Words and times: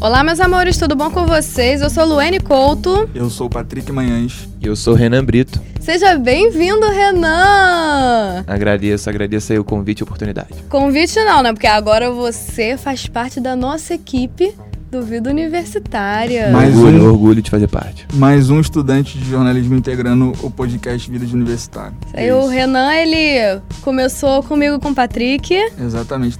Olá, 0.00 0.24
meus 0.24 0.40
amores, 0.40 0.78
tudo 0.78 0.96
bom 0.96 1.10
com 1.10 1.26
vocês? 1.26 1.82
Eu 1.82 1.90
sou 1.90 2.06
Luane 2.06 2.40
Couto. 2.40 3.06
Eu 3.14 3.28
sou 3.28 3.48
o 3.48 3.50
Patrick 3.50 3.92
Manhães. 3.92 4.48
E 4.58 4.66
eu 4.66 4.74
sou 4.74 4.94
o 4.94 4.96
Renan 4.96 5.22
Brito. 5.22 5.60
Seja 5.78 6.16
bem-vindo, 6.16 6.88
Renan! 6.88 8.42
Agradeço, 8.46 9.10
agradeço 9.10 9.52
aí 9.52 9.58
o 9.58 9.64
convite 9.64 10.00
e 10.00 10.02
a 10.02 10.04
oportunidade. 10.04 10.54
Convite 10.70 11.22
não, 11.22 11.42
né? 11.42 11.52
Porque 11.52 11.66
agora 11.66 12.10
você 12.10 12.78
faz 12.78 13.06
parte 13.06 13.40
da 13.40 13.54
nossa 13.54 13.92
equipe 13.92 14.54
do 14.90 15.02
Vida 15.02 15.28
Universitária. 15.28 16.48
Mais 16.48 16.74
orgulho, 16.74 17.02
um, 17.02 17.08
orgulho 17.08 17.42
de 17.42 17.50
fazer 17.50 17.68
parte. 17.68 18.06
Mais 18.14 18.48
um 18.48 18.58
estudante 18.58 19.18
de 19.18 19.28
jornalismo 19.28 19.74
integrando 19.76 20.32
o 20.42 20.50
podcast 20.50 21.10
Vida 21.10 21.26
de 21.26 21.34
Universitário. 21.34 21.94
Aí 22.14 22.32
o 22.32 22.46
Renan, 22.48 22.90
ele 22.94 23.60
começou 23.82 24.42
comigo 24.42 24.80
com 24.80 24.92
o 24.92 24.94
Patrick. 24.94 25.54
Exatamente. 25.78 26.38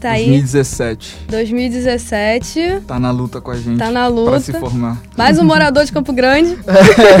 Tá 0.00 0.14
2017. 0.14 1.18
Aí, 1.20 1.26
2017. 1.28 2.80
Tá 2.86 2.98
na 2.98 3.10
luta 3.10 3.38
com 3.38 3.50
a 3.50 3.56
gente. 3.56 3.78
Tá 3.78 3.90
na 3.90 4.06
luta. 4.06 4.30
Pra 4.30 4.40
se 4.40 4.52
formar. 4.54 4.98
Mais 5.14 5.38
um 5.38 5.44
morador 5.44 5.84
de 5.84 5.92
Campo 5.92 6.10
Grande. 6.10 6.56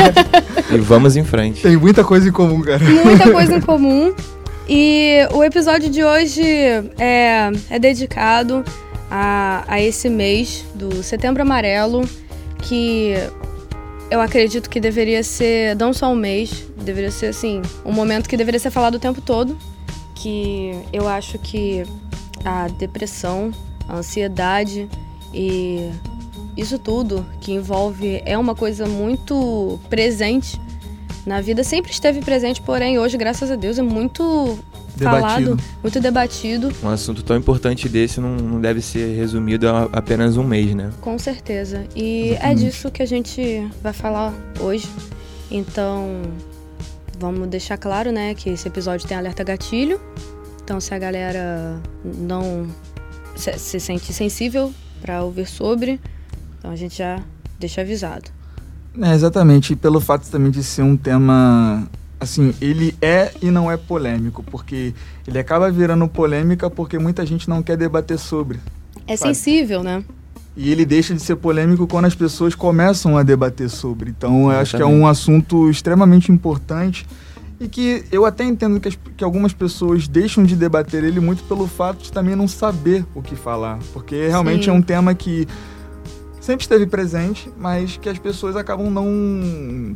e 0.72 0.78
vamos 0.78 1.14
em 1.14 1.22
frente. 1.22 1.60
Tem 1.60 1.76
muita 1.76 2.02
coisa 2.02 2.26
em 2.26 2.32
comum, 2.32 2.62
cara. 2.62 2.82
Muita 2.82 3.30
coisa 3.30 3.54
em 3.54 3.60
comum. 3.60 4.14
E 4.66 5.28
o 5.32 5.44
episódio 5.44 5.90
de 5.90 6.02
hoje 6.02 6.42
é, 6.98 7.50
é 7.68 7.78
dedicado 7.78 8.64
a, 9.10 9.62
a 9.68 9.78
esse 9.82 10.08
mês 10.08 10.64
do 10.74 11.02
Setembro 11.02 11.42
Amarelo, 11.42 12.08
que 12.62 13.12
eu 14.10 14.22
acredito 14.22 14.70
que 14.70 14.80
deveria 14.80 15.22
ser 15.22 15.76
não 15.76 15.92
só 15.92 16.10
um 16.10 16.16
mês, 16.16 16.64
deveria 16.78 17.10
ser 17.10 17.26
assim, 17.26 17.60
um 17.84 17.92
momento 17.92 18.26
que 18.26 18.38
deveria 18.38 18.58
ser 18.58 18.70
falado 18.70 18.94
o 18.94 18.98
tempo 18.98 19.20
todo. 19.20 19.54
Que 20.14 20.78
eu 20.92 21.06
acho 21.08 21.38
que 21.38 21.84
a 22.44 22.68
depressão, 22.68 23.52
a 23.88 23.96
ansiedade 23.96 24.88
e 25.32 25.90
isso 26.56 26.78
tudo 26.78 27.24
que 27.40 27.52
envolve 27.52 28.22
é 28.24 28.36
uma 28.36 28.54
coisa 28.54 28.86
muito 28.86 29.78
presente 29.88 30.60
na 31.26 31.40
vida, 31.40 31.62
sempre 31.62 31.92
esteve 31.92 32.20
presente, 32.20 32.62
porém 32.62 32.98
hoje, 32.98 33.16
graças 33.16 33.50
a 33.50 33.54
Deus, 33.54 33.78
é 33.78 33.82
muito 33.82 34.58
debatido. 34.96 35.20
falado, 35.20 35.56
muito 35.82 36.00
debatido. 36.00 36.72
Um 36.82 36.88
assunto 36.88 37.22
tão 37.22 37.36
importante 37.36 37.88
desse 37.88 38.20
não, 38.20 38.36
não 38.36 38.60
deve 38.60 38.80
ser 38.80 39.16
resumido 39.16 39.68
a 39.68 39.84
apenas 39.92 40.36
um 40.36 40.44
mês, 40.44 40.74
né? 40.74 40.90
Com 41.00 41.18
certeza. 41.18 41.84
E 41.94 42.36
é 42.40 42.54
disso 42.54 42.90
que 42.90 43.02
a 43.02 43.06
gente 43.06 43.66
vai 43.82 43.92
falar 43.92 44.32
hoje. 44.58 44.88
Então, 45.50 46.22
vamos 47.18 47.48
deixar 47.48 47.76
claro, 47.76 48.10
né, 48.10 48.34
que 48.34 48.50
esse 48.50 48.66
episódio 48.66 49.06
tem 49.06 49.16
alerta 49.16 49.44
gatilho. 49.44 50.00
Então, 50.70 50.80
se 50.80 50.94
a 50.94 50.98
galera 51.00 51.80
não 52.04 52.64
se, 53.34 53.58
se 53.58 53.80
sente 53.80 54.12
sensível 54.12 54.72
para 55.02 55.20
ouvir 55.20 55.48
sobre, 55.48 55.98
então 56.56 56.70
a 56.70 56.76
gente 56.76 56.98
já 56.98 57.20
deixa 57.58 57.80
avisado. 57.80 58.30
É, 59.02 59.12
exatamente, 59.12 59.72
e 59.72 59.76
pelo 59.76 60.00
fato 60.00 60.30
também 60.30 60.52
de 60.52 60.62
ser 60.62 60.82
um 60.82 60.96
tema 60.96 61.88
assim, 62.20 62.54
ele 62.60 62.94
é 63.02 63.32
e 63.42 63.50
não 63.50 63.68
é 63.68 63.76
polêmico, 63.76 64.44
porque 64.44 64.94
ele 65.26 65.40
acaba 65.40 65.72
virando 65.72 66.06
polêmica 66.06 66.70
porque 66.70 67.00
muita 67.00 67.26
gente 67.26 67.48
não 67.48 67.64
quer 67.64 67.76
debater 67.76 68.16
sobre. 68.16 68.60
É 69.08 69.16
sabe? 69.16 69.34
sensível, 69.34 69.82
né? 69.82 70.04
E 70.56 70.70
ele 70.70 70.84
deixa 70.84 71.12
de 71.12 71.20
ser 71.20 71.34
polêmico 71.34 71.84
quando 71.88 72.04
as 72.04 72.14
pessoas 72.14 72.54
começam 72.54 73.18
a 73.18 73.24
debater 73.24 73.68
sobre. 73.68 74.10
Então, 74.10 74.52
eu 74.52 74.60
acho 74.60 74.76
que 74.76 74.82
é 74.84 74.86
um 74.86 75.04
assunto 75.04 75.68
extremamente 75.68 76.30
importante 76.30 77.04
e 77.60 77.68
que 77.68 78.04
eu 78.10 78.24
até 78.24 78.42
entendo 78.42 78.80
que, 78.80 78.88
as, 78.88 78.98
que 79.16 79.22
algumas 79.22 79.52
pessoas 79.52 80.08
deixam 80.08 80.42
de 80.42 80.56
debater 80.56 81.04
ele 81.04 81.20
muito 81.20 81.44
pelo 81.44 81.66
fato 81.66 82.02
de 82.02 82.10
também 82.10 82.34
não 82.34 82.48
saber 82.48 83.04
o 83.14 83.20
que 83.20 83.36
falar. 83.36 83.78
Porque 83.92 84.28
realmente 84.28 84.64
Sim. 84.64 84.70
é 84.70 84.72
um 84.72 84.80
tema 84.80 85.14
que 85.14 85.46
sempre 86.40 86.62
esteve 86.62 86.86
presente, 86.86 87.50
mas 87.58 87.98
que 87.98 88.08
as 88.08 88.18
pessoas 88.18 88.56
acabam 88.56 88.90
não 88.90 89.94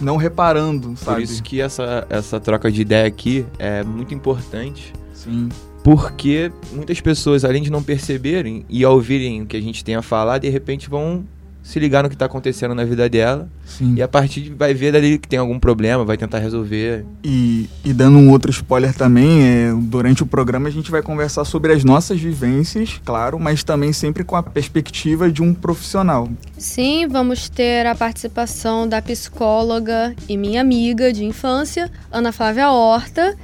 não 0.00 0.16
reparando, 0.16 0.96
sabe? 0.96 1.16
Por 1.16 1.22
isso 1.22 1.42
que 1.42 1.60
essa, 1.60 2.06
essa 2.10 2.40
troca 2.40 2.72
de 2.72 2.80
ideia 2.80 3.06
aqui 3.06 3.46
é 3.58 3.84
muito 3.84 4.14
importante. 4.14 4.92
Sim. 5.12 5.48
Porque 5.84 6.50
muitas 6.72 7.00
pessoas, 7.00 7.44
além 7.44 7.62
de 7.62 7.70
não 7.70 7.82
perceberem 7.82 8.64
e 8.68 8.84
ouvirem 8.84 9.42
o 9.42 9.46
que 9.46 9.56
a 9.56 9.60
gente 9.60 9.84
tem 9.84 9.94
a 9.94 10.02
falar, 10.02 10.38
de 10.38 10.48
repente 10.48 10.90
vão 10.90 11.24
se 11.66 11.80
ligar 11.80 12.04
no 12.04 12.08
que 12.08 12.14
está 12.14 12.26
acontecendo 12.26 12.76
na 12.76 12.84
vida 12.84 13.08
dela. 13.08 13.48
Sim. 13.66 13.94
E 13.96 14.02
a 14.02 14.06
partir 14.06 14.40
de, 14.40 14.50
vai 14.50 14.72
ver 14.72 14.92
dali 14.92 15.18
que 15.18 15.26
tem 15.26 15.36
algum 15.36 15.58
problema, 15.58 16.04
vai 16.04 16.16
tentar 16.16 16.38
resolver. 16.38 17.04
E, 17.24 17.68
e 17.84 17.92
dando 17.92 18.18
um 18.18 18.30
outro 18.30 18.52
spoiler 18.52 18.94
também, 18.94 19.42
é, 19.42 19.72
durante 19.76 20.22
o 20.22 20.26
programa 20.26 20.68
a 20.68 20.70
gente 20.70 20.92
vai 20.92 21.02
conversar 21.02 21.44
sobre 21.44 21.72
as 21.72 21.82
nossas 21.82 22.20
vivências, 22.20 23.00
claro, 23.04 23.40
mas 23.40 23.64
também 23.64 23.92
sempre 23.92 24.22
com 24.22 24.36
a 24.36 24.42
perspectiva 24.44 25.30
de 25.30 25.42
um 25.42 25.52
profissional. 25.52 26.28
Sim, 26.56 27.08
vamos 27.08 27.48
ter 27.48 27.84
a 27.84 27.96
participação 27.96 28.88
da 28.88 29.02
psicóloga 29.02 30.14
e 30.28 30.36
minha 30.36 30.60
amiga 30.60 31.12
de 31.12 31.24
infância, 31.24 31.90
Ana 32.12 32.30
Flávia 32.30 32.70
Horta. 32.70 33.36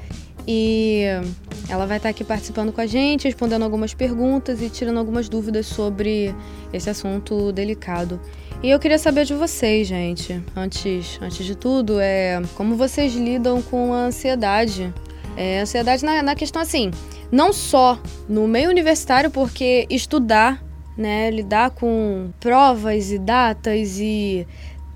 E 0.46 1.04
ela 1.68 1.86
vai 1.86 1.98
estar 1.98 2.08
aqui 2.08 2.24
participando 2.24 2.72
com 2.72 2.80
a 2.80 2.86
gente, 2.86 3.24
respondendo 3.24 3.62
algumas 3.62 3.94
perguntas 3.94 4.60
e 4.60 4.68
tirando 4.68 4.98
algumas 4.98 5.28
dúvidas 5.28 5.66
sobre 5.66 6.34
esse 6.72 6.90
assunto 6.90 7.52
delicado. 7.52 8.20
E 8.62 8.70
eu 8.70 8.78
queria 8.78 8.98
saber 8.98 9.24
de 9.24 9.34
vocês, 9.34 9.88
gente, 9.88 10.40
antes, 10.54 11.18
antes 11.20 11.44
de 11.44 11.56
tudo, 11.56 11.98
é 12.00 12.40
como 12.54 12.76
vocês 12.76 13.14
lidam 13.14 13.60
com 13.62 13.92
a 13.92 14.04
ansiedade. 14.04 14.92
É, 15.36 15.60
ansiedade 15.60 16.04
na, 16.04 16.22
na 16.22 16.34
questão 16.34 16.60
assim, 16.60 16.90
não 17.30 17.52
só 17.52 17.98
no 18.28 18.46
meio 18.46 18.68
universitário, 18.68 19.30
porque 19.30 19.86
estudar, 19.88 20.62
né, 20.96 21.30
lidar 21.30 21.70
com 21.70 22.30
provas 22.38 23.10
e 23.10 23.18
datas 23.18 23.98
e 23.98 24.46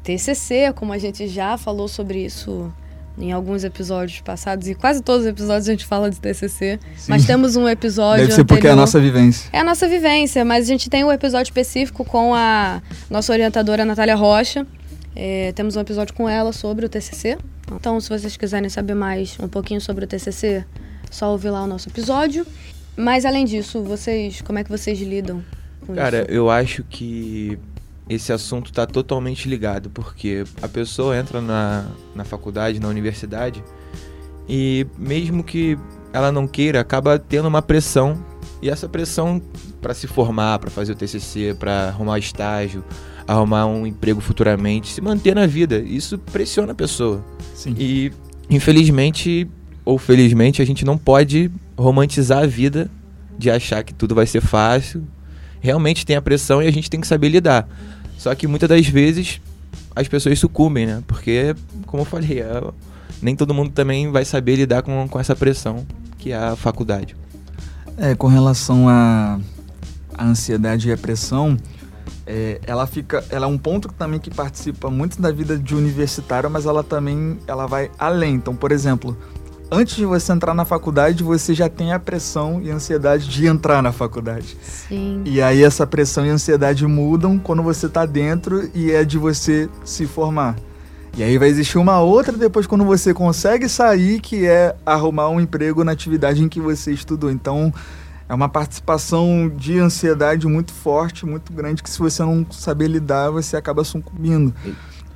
TCC, 0.03 0.73
como 0.75 0.93
a 0.93 0.99
gente 0.99 1.27
já 1.27 1.57
falou 1.57 1.89
sobre 1.89 2.25
isso 2.25 2.73
em 3.19 3.33
alguns 3.33 3.65
episódios 3.65 4.21
passados, 4.21 4.69
e 4.69 4.75
quase 4.75 5.03
todos 5.03 5.23
os 5.23 5.27
episódios 5.27 5.69
a 5.69 5.73
gente 5.73 5.87
fala 5.87 6.11
de 6.11 6.21
TCC, 6.21 6.79
Sim. 6.97 7.07
mas 7.09 7.25
temos 7.25 7.57
um 7.57 7.69
episódio 7.69 8.23
Deve 8.23 8.33
ser 8.33 8.43
anterior. 8.43 8.57
porque 8.57 8.67
é 8.69 8.71
a 8.71 8.77
nossa 8.77 9.01
vivência. 9.01 9.49
É 9.53 9.61
a 9.61 9.65
nossa 9.65 9.89
vivência, 9.89 10.45
mas 10.45 10.65
a 10.65 10.69
gente 10.69 10.91
tem 10.91 11.03
um 11.05 11.11
episódio 11.11 11.45
específico 11.51 12.05
com 12.05 12.35
a 12.35 12.83
nossa 13.11 13.33
orientadora 13.33 13.85
Natália 13.85 14.15
Rocha, 14.15 14.67
é, 15.15 15.51
temos 15.53 15.77
um 15.77 15.81
episódio 15.81 16.15
com 16.15 16.29
ela 16.29 16.53
sobre 16.53 16.85
o 16.85 16.89
TCC. 16.91 17.39
Então, 17.73 17.99
se 17.99 18.09
vocês 18.11 18.37
quiserem 18.37 18.69
saber 18.69 18.95
mais 18.95 19.37
um 19.41 19.49
pouquinho 19.49 19.81
sobre 19.81 20.05
o 20.05 20.07
TCC, 20.07 20.63
só 21.11 21.33
ouvir 21.33 21.49
lá 21.51 21.63
o 21.63 21.67
nosso 21.67 21.89
episódio. 21.89 22.47
Mas, 22.95 23.25
além 23.25 23.47
disso, 23.47 23.83
vocês, 23.83 24.43
como 24.43 24.59
é 24.59 24.65
que 24.65 24.71
vocês 24.71 25.01
lidam 25.01 25.43
com 25.87 25.95
Cara, 25.95 26.19
isso? 26.19 26.27
Cara, 26.27 26.37
eu 26.37 26.51
acho 26.51 26.85
que 26.85 27.59
esse 28.09 28.33
assunto 28.33 28.71
está 28.71 28.87
totalmente 28.87 29.49
ligado, 29.49 29.91
porque 29.91 30.45
a 30.63 30.69
pessoa 30.69 31.17
entra 31.17 31.41
na, 31.41 31.87
na 32.15 32.25
faculdade, 32.25 32.81
na 32.81 32.89
universidade, 32.89 33.63
e 34.49 34.87
mesmo 34.97 35.43
que 35.43 35.79
ela 36.13 36.31
não 36.31 36.47
queira, 36.47 36.81
acaba 36.81 37.19
tendo 37.19 37.49
uma 37.49 37.61
pressão, 37.61 38.17
e 38.63 38.71
essa 38.71 38.89
pressão 38.89 39.43
para 39.81 39.93
se 39.93 40.07
formar, 40.07 40.59
para 40.59 40.71
fazer 40.71 40.93
o 40.93 40.95
TCC, 40.95 41.55
para 41.59 41.89
arrumar 41.89 42.19
estágio, 42.19 42.85
arrumar 43.27 43.67
um 43.67 43.87
emprego 43.87 44.21
futuramente, 44.21 44.93
se 44.93 45.01
manter 45.01 45.35
na 45.35 45.47
vida, 45.47 45.79
isso 45.79 46.17
pressiona 46.19 46.73
a 46.73 46.75
pessoa. 46.75 47.25
Sim. 47.55 47.75
E 47.77 48.13
infelizmente 48.49 49.49
ou 49.85 49.99
felizmente 49.99 50.61
a 50.61 50.65
gente 50.65 50.85
não 50.85 50.99
pode 50.99 51.51
romantizar 51.77 52.43
a 52.43 52.47
vida 52.47 52.91
de 53.39 53.51
achar 53.51 53.83
que 53.85 53.95
tudo 53.95 54.15
vai 54.15 54.27
ser 54.27 54.41
fácil. 54.41 55.07
Realmente 55.61 56.05
tem 56.05 56.17
a 56.17 56.23
pressão 56.23 56.63
e 56.63 56.67
a 56.67 56.71
gente 56.71 56.91
tem 56.91 57.01
que 57.01 57.07
saber 57.07 57.29
lidar. 57.29 57.69
Só 58.17 58.35
que 58.35 58.47
muitas 58.47 58.69
das 58.69 58.87
vezes 58.87 59.41
as 59.95 60.09
pessoas 60.09 60.39
sucumbem, 60.39 60.87
né? 60.87 61.03
Porque, 61.07 61.55
como 61.87 62.03
eu 62.03 62.07
falei, 62.07 62.41
é, 62.41 62.63
nem 63.23 63.35
todo 63.35 63.55
mundo 63.55 63.71
também 63.71 64.11
vai 64.11 64.25
saber 64.25 64.57
lidar 64.57 64.83
com, 64.83 65.09
com 65.09 65.19
essa 65.19 65.35
pressão 65.35 65.87
que 66.19 66.33
é 66.33 66.37
a 66.37 66.57
faculdade. 66.57 67.17
É, 67.97 68.15
com 68.15 68.27
relação 68.27 68.89
à 68.89 69.39
ansiedade 70.19 70.89
e 70.89 70.93
a 70.93 70.97
pressão, 70.97 71.57
é, 72.27 72.61
ela 72.67 72.87
fica, 72.87 73.25
ela 73.31 73.47
é 73.47 73.49
um 73.49 73.57
ponto 73.57 73.89
também 73.93 74.19
que 74.19 74.31
participa 74.31 74.91
muito 74.91 75.21
da 75.21 75.31
vida 75.31 75.57
de 75.57 75.75
universitário, 75.75 76.51
mas 76.51 76.67
ela 76.67 76.83
também 76.83 77.39
ela 77.47 77.67
vai 77.67 77.91
além. 77.99 78.35
Então, 78.35 78.55
por 78.55 78.73
exemplo, 78.73 79.17
antes 79.71 79.97
de 79.97 80.05
você 80.05 80.33
entrar 80.33 80.55
na 80.55 80.65
faculdade, 80.65 81.23
você 81.23 81.55
já 81.55 81.69
tem 81.69 81.93
a 81.93 81.99
pressão 81.99 82.61
e 82.63 82.71
a 82.71 82.75
ansiedade 82.75 83.29
de 83.29 83.47
entrar 83.47 83.83
na 83.83 83.93
faculdade. 83.93 84.57
Sim. 84.63 85.23
E 85.25 85.43
aí 85.43 85.63
essa 85.63 85.87
pressão 85.87 86.25
e 86.25 86.31
ansiedade 86.31 86.87
mudam 86.87 87.39
quando 87.39 87.63
você 87.63 87.87
está 87.87 88.07
dentro 88.07 88.71
e 88.75 88.91
é 88.91 89.05
de 89.05 89.19
você 89.19 89.69
se 89.85 90.07
formar. 90.07 90.57
E 91.17 91.23
aí 91.23 91.39
vai 91.39 91.49
existir 91.49 91.79
uma 91.79 92.01
outra 92.01 92.37
depois 92.37 92.67
quando 92.67 92.85
você 92.85 93.15
consegue 93.15 93.69
sair, 93.69 94.21
que 94.21 94.47
é 94.47 94.77
arrumar 94.85 95.31
um 95.31 95.41
emprego 95.41 95.83
na 95.83 95.93
atividade 95.93 96.43
em 96.43 96.49
que 96.49 96.61
você 96.61 96.93
estudou. 96.93 97.31
Então, 97.31 97.73
é 98.29 98.35
uma 98.35 98.51
participação 98.51 99.49
de 99.49 99.79
ansiedade 99.79 100.47
muito 100.47 100.73
forte, 100.73 101.25
muito 101.25 101.53
grande, 101.55 101.83
que 101.83 101.89
se 101.89 101.99
você 101.99 102.23
não 102.23 102.45
saber 102.51 102.89
lidar, 102.89 103.31
você 103.31 103.57
acaba 103.57 103.83
sucumbindo. 103.83 104.55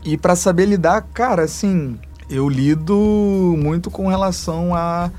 E 0.02 0.16
para 0.16 0.34
saber 0.34 0.64
lidar, 0.64 1.02
cara, 1.12 1.42
assim, 1.42 1.98
eu 2.30 2.48
lido 2.48 2.94
muito 3.58 3.90
com 3.90 4.08
relação 4.08 4.74
a 4.74 5.10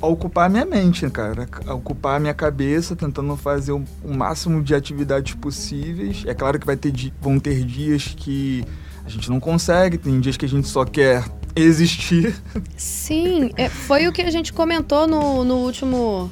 a 0.00 0.06
ocupar 0.06 0.50
minha 0.50 0.64
mente, 0.64 1.08
cara. 1.10 1.48
A 1.66 1.74
ocupar 1.74 2.20
minha 2.20 2.34
cabeça, 2.34 2.94
tentando 2.94 3.36
fazer 3.36 3.72
o, 3.72 3.82
o 4.04 4.14
máximo 4.14 4.62
de 4.62 4.74
atividades 4.74 5.34
possíveis. 5.34 6.22
É 6.26 6.34
claro 6.34 6.58
que 6.58 6.66
vai 6.66 6.76
ter, 6.76 6.92
vão 7.20 7.38
ter 7.38 7.64
dias 7.64 8.14
que 8.16 8.64
a 9.04 9.08
gente 9.08 9.30
não 9.30 9.40
consegue, 9.40 9.96
tem 9.96 10.20
dias 10.20 10.36
que 10.36 10.44
a 10.44 10.48
gente 10.48 10.68
só 10.68 10.84
quer 10.84 11.24
existir. 11.56 12.34
Sim, 12.76 13.50
é, 13.56 13.68
foi 13.68 14.06
o 14.06 14.12
que 14.12 14.22
a 14.22 14.30
gente 14.30 14.52
comentou 14.52 15.06
no, 15.06 15.44
no 15.44 15.56
último 15.56 16.30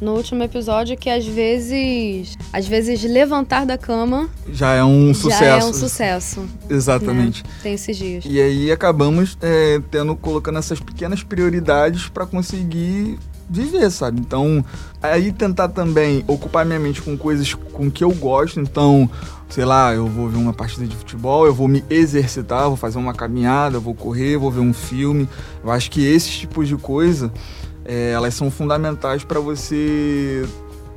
no 0.00 0.14
último 0.14 0.42
episódio 0.42 0.96
que 0.96 1.10
às 1.10 1.26
vezes 1.26 2.36
às 2.52 2.66
vezes 2.66 3.02
levantar 3.02 3.66
da 3.66 3.76
cama 3.76 4.28
já 4.52 4.72
é 4.72 4.84
um 4.84 5.12
sucesso. 5.12 5.44
Já 5.44 5.46
é 5.46 5.64
um 5.64 5.72
sucesso. 5.72 6.46
Exatamente. 6.68 7.42
Né? 7.44 7.50
Tem 7.62 7.74
esses 7.74 7.96
dias. 7.96 8.24
E 8.26 8.40
aí 8.40 8.70
acabamos 8.70 9.36
é, 9.42 9.80
tendo 9.90 10.14
colocando 10.16 10.58
essas 10.58 10.80
pequenas 10.80 11.22
prioridades 11.22 12.08
para 12.08 12.26
conseguir 12.26 13.18
viver, 13.48 13.90
sabe? 13.90 14.20
Então, 14.20 14.64
aí 15.02 15.32
tentar 15.32 15.68
também 15.68 16.22
ocupar 16.26 16.66
minha 16.66 16.78
mente 16.78 17.00
com 17.00 17.16
coisas 17.16 17.54
com 17.54 17.90
que 17.90 18.04
eu 18.04 18.10
gosto. 18.12 18.60
Então, 18.60 19.08
sei 19.48 19.64
lá, 19.64 19.94
eu 19.94 20.06
vou 20.06 20.28
ver 20.28 20.36
uma 20.36 20.52
partida 20.52 20.86
de 20.86 20.94
futebol, 20.94 21.46
eu 21.46 21.54
vou 21.54 21.66
me 21.66 21.82
exercitar, 21.88 22.68
vou 22.68 22.76
fazer 22.76 22.98
uma 22.98 23.14
caminhada, 23.14 23.78
vou 23.78 23.94
correr, 23.94 24.36
vou 24.36 24.50
ver 24.50 24.60
um 24.60 24.74
filme. 24.74 25.28
Eu 25.64 25.70
acho 25.70 25.90
que 25.90 26.04
esses 26.04 26.30
tipos 26.30 26.68
de 26.68 26.76
coisa 26.76 27.32
é, 27.88 28.10
elas 28.10 28.34
são 28.34 28.50
fundamentais 28.50 29.24
para 29.24 29.40
você 29.40 30.46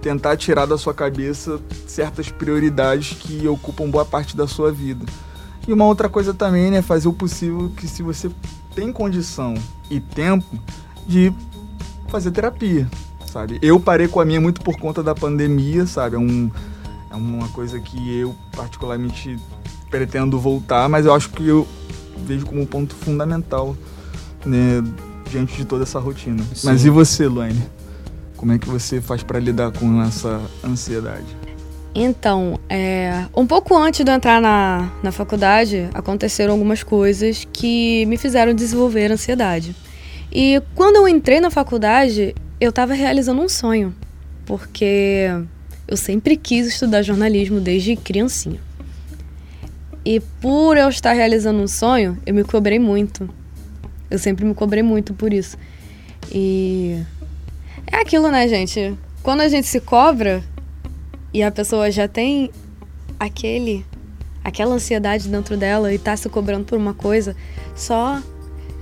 tentar 0.01 0.35
tirar 0.35 0.65
da 0.65 0.77
sua 0.77 0.93
cabeça 0.93 1.57
certas 1.87 2.29
prioridades 2.29 3.17
que 3.17 3.47
ocupam 3.47 3.89
boa 3.89 4.03
parte 4.03 4.35
da 4.35 4.45
sua 4.45 4.73
vida. 4.73 5.05
E 5.65 5.71
uma 5.71 5.85
outra 5.85 6.09
coisa 6.09 6.33
também 6.33 6.67
é 6.67 6.71
né, 6.71 6.81
fazer 6.81 7.07
o 7.07 7.13
possível 7.13 7.71
que 7.77 7.87
se 7.87 8.03
você 8.03 8.29
tem 8.75 8.91
condição 8.91 9.53
e 9.89 10.01
tempo 10.01 10.59
de 11.07 11.31
fazer 12.09 12.31
terapia, 12.31 12.89
sabe? 13.25 13.57
Eu 13.61 13.79
parei 13.79 14.09
com 14.09 14.19
a 14.19 14.25
minha 14.25 14.41
muito 14.41 14.59
por 14.59 14.77
conta 14.77 15.01
da 15.01 15.15
pandemia, 15.15 15.85
sabe? 15.85 16.17
É, 16.17 16.19
um, 16.19 16.51
é 17.09 17.15
uma 17.15 17.47
coisa 17.49 17.79
que 17.79 18.19
eu 18.19 18.35
particularmente 18.51 19.39
pretendo 19.89 20.37
voltar, 20.37 20.89
mas 20.89 21.05
eu 21.05 21.13
acho 21.13 21.29
que 21.29 21.47
eu 21.47 21.65
vejo 22.25 22.45
como 22.45 22.61
um 22.61 22.65
ponto 22.65 22.93
fundamental, 22.95 23.77
né? 24.45 24.83
Diante 25.31 25.55
de 25.55 25.65
toda 25.65 25.83
essa 25.83 25.99
rotina. 25.99 26.43
Sim. 26.53 26.67
Mas 26.67 26.85
e 26.85 26.89
você, 26.89 27.27
Luane? 27.27 27.61
Como 28.35 28.51
é 28.51 28.59
que 28.59 28.67
você 28.67 28.99
faz 28.99 29.23
para 29.23 29.39
lidar 29.39 29.71
com 29.71 30.01
essa 30.01 30.41
ansiedade? 30.63 31.25
Então, 31.93 32.59
é, 32.69 33.25
um 33.35 33.45
pouco 33.45 33.75
antes 33.75 34.03
de 34.03 34.09
eu 34.09 34.15
entrar 34.15 34.41
na, 34.41 34.89
na 35.03 35.11
faculdade, 35.11 35.89
aconteceram 35.93 36.53
algumas 36.53 36.83
coisas 36.83 37.45
que 37.51 38.05
me 38.05 38.17
fizeram 38.17 38.53
desenvolver 38.53 39.11
ansiedade. 39.11 39.75
E 40.31 40.61
quando 40.73 40.95
eu 40.95 41.07
entrei 41.07 41.41
na 41.41 41.49
faculdade, 41.49 42.33
eu 42.59 42.69
estava 42.69 42.93
realizando 42.93 43.41
um 43.41 43.49
sonho, 43.49 43.93
porque 44.45 45.27
eu 45.87 45.97
sempre 45.97 46.37
quis 46.37 46.67
estudar 46.67 47.01
jornalismo 47.01 47.59
desde 47.59 47.95
criancinha. 47.97 48.59
E 50.03 50.19
por 50.39 50.77
eu 50.77 50.89
estar 50.89 51.11
realizando 51.11 51.61
um 51.61 51.67
sonho, 51.67 52.17
eu 52.25 52.33
me 52.33 52.43
cobrei 52.43 52.79
muito. 52.79 53.29
Eu 54.11 54.19
sempre 54.19 54.45
me 54.45 54.53
cobrei 54.53 54.83
muito 54.83 55.13
por 55.13 55.33
isso. 55.33 55.57
E 56.31 57.01
é 57.87 57.97
aquilo, 57.97 58.29
né, 58.29 58.47
gente? 58.47 58.95
Quando 59.23 59.41
a 59.41 59.47
gente 59.47 59.67
se 59.67 59.79
cobra 59.79 60.43
e 61.33 61.41
a 61.41 61.49
pessoa 61.49 61.89
já 61.89 62.07
tem 62.07 62.51
aquele 63.19 63.85
aquela 64.43 64.75
ansiedade 64.75 65.29
dentro 65.29 65.55
dela 65.55 65.93
e 65.93 65.99
tá 65.99 66.17
se 66.17 66.27
cobrando 66.27 66.65
por 66.65 66.77
uma 66.77 66.93
coisa 66.93 67.35
só, 67.75 68.19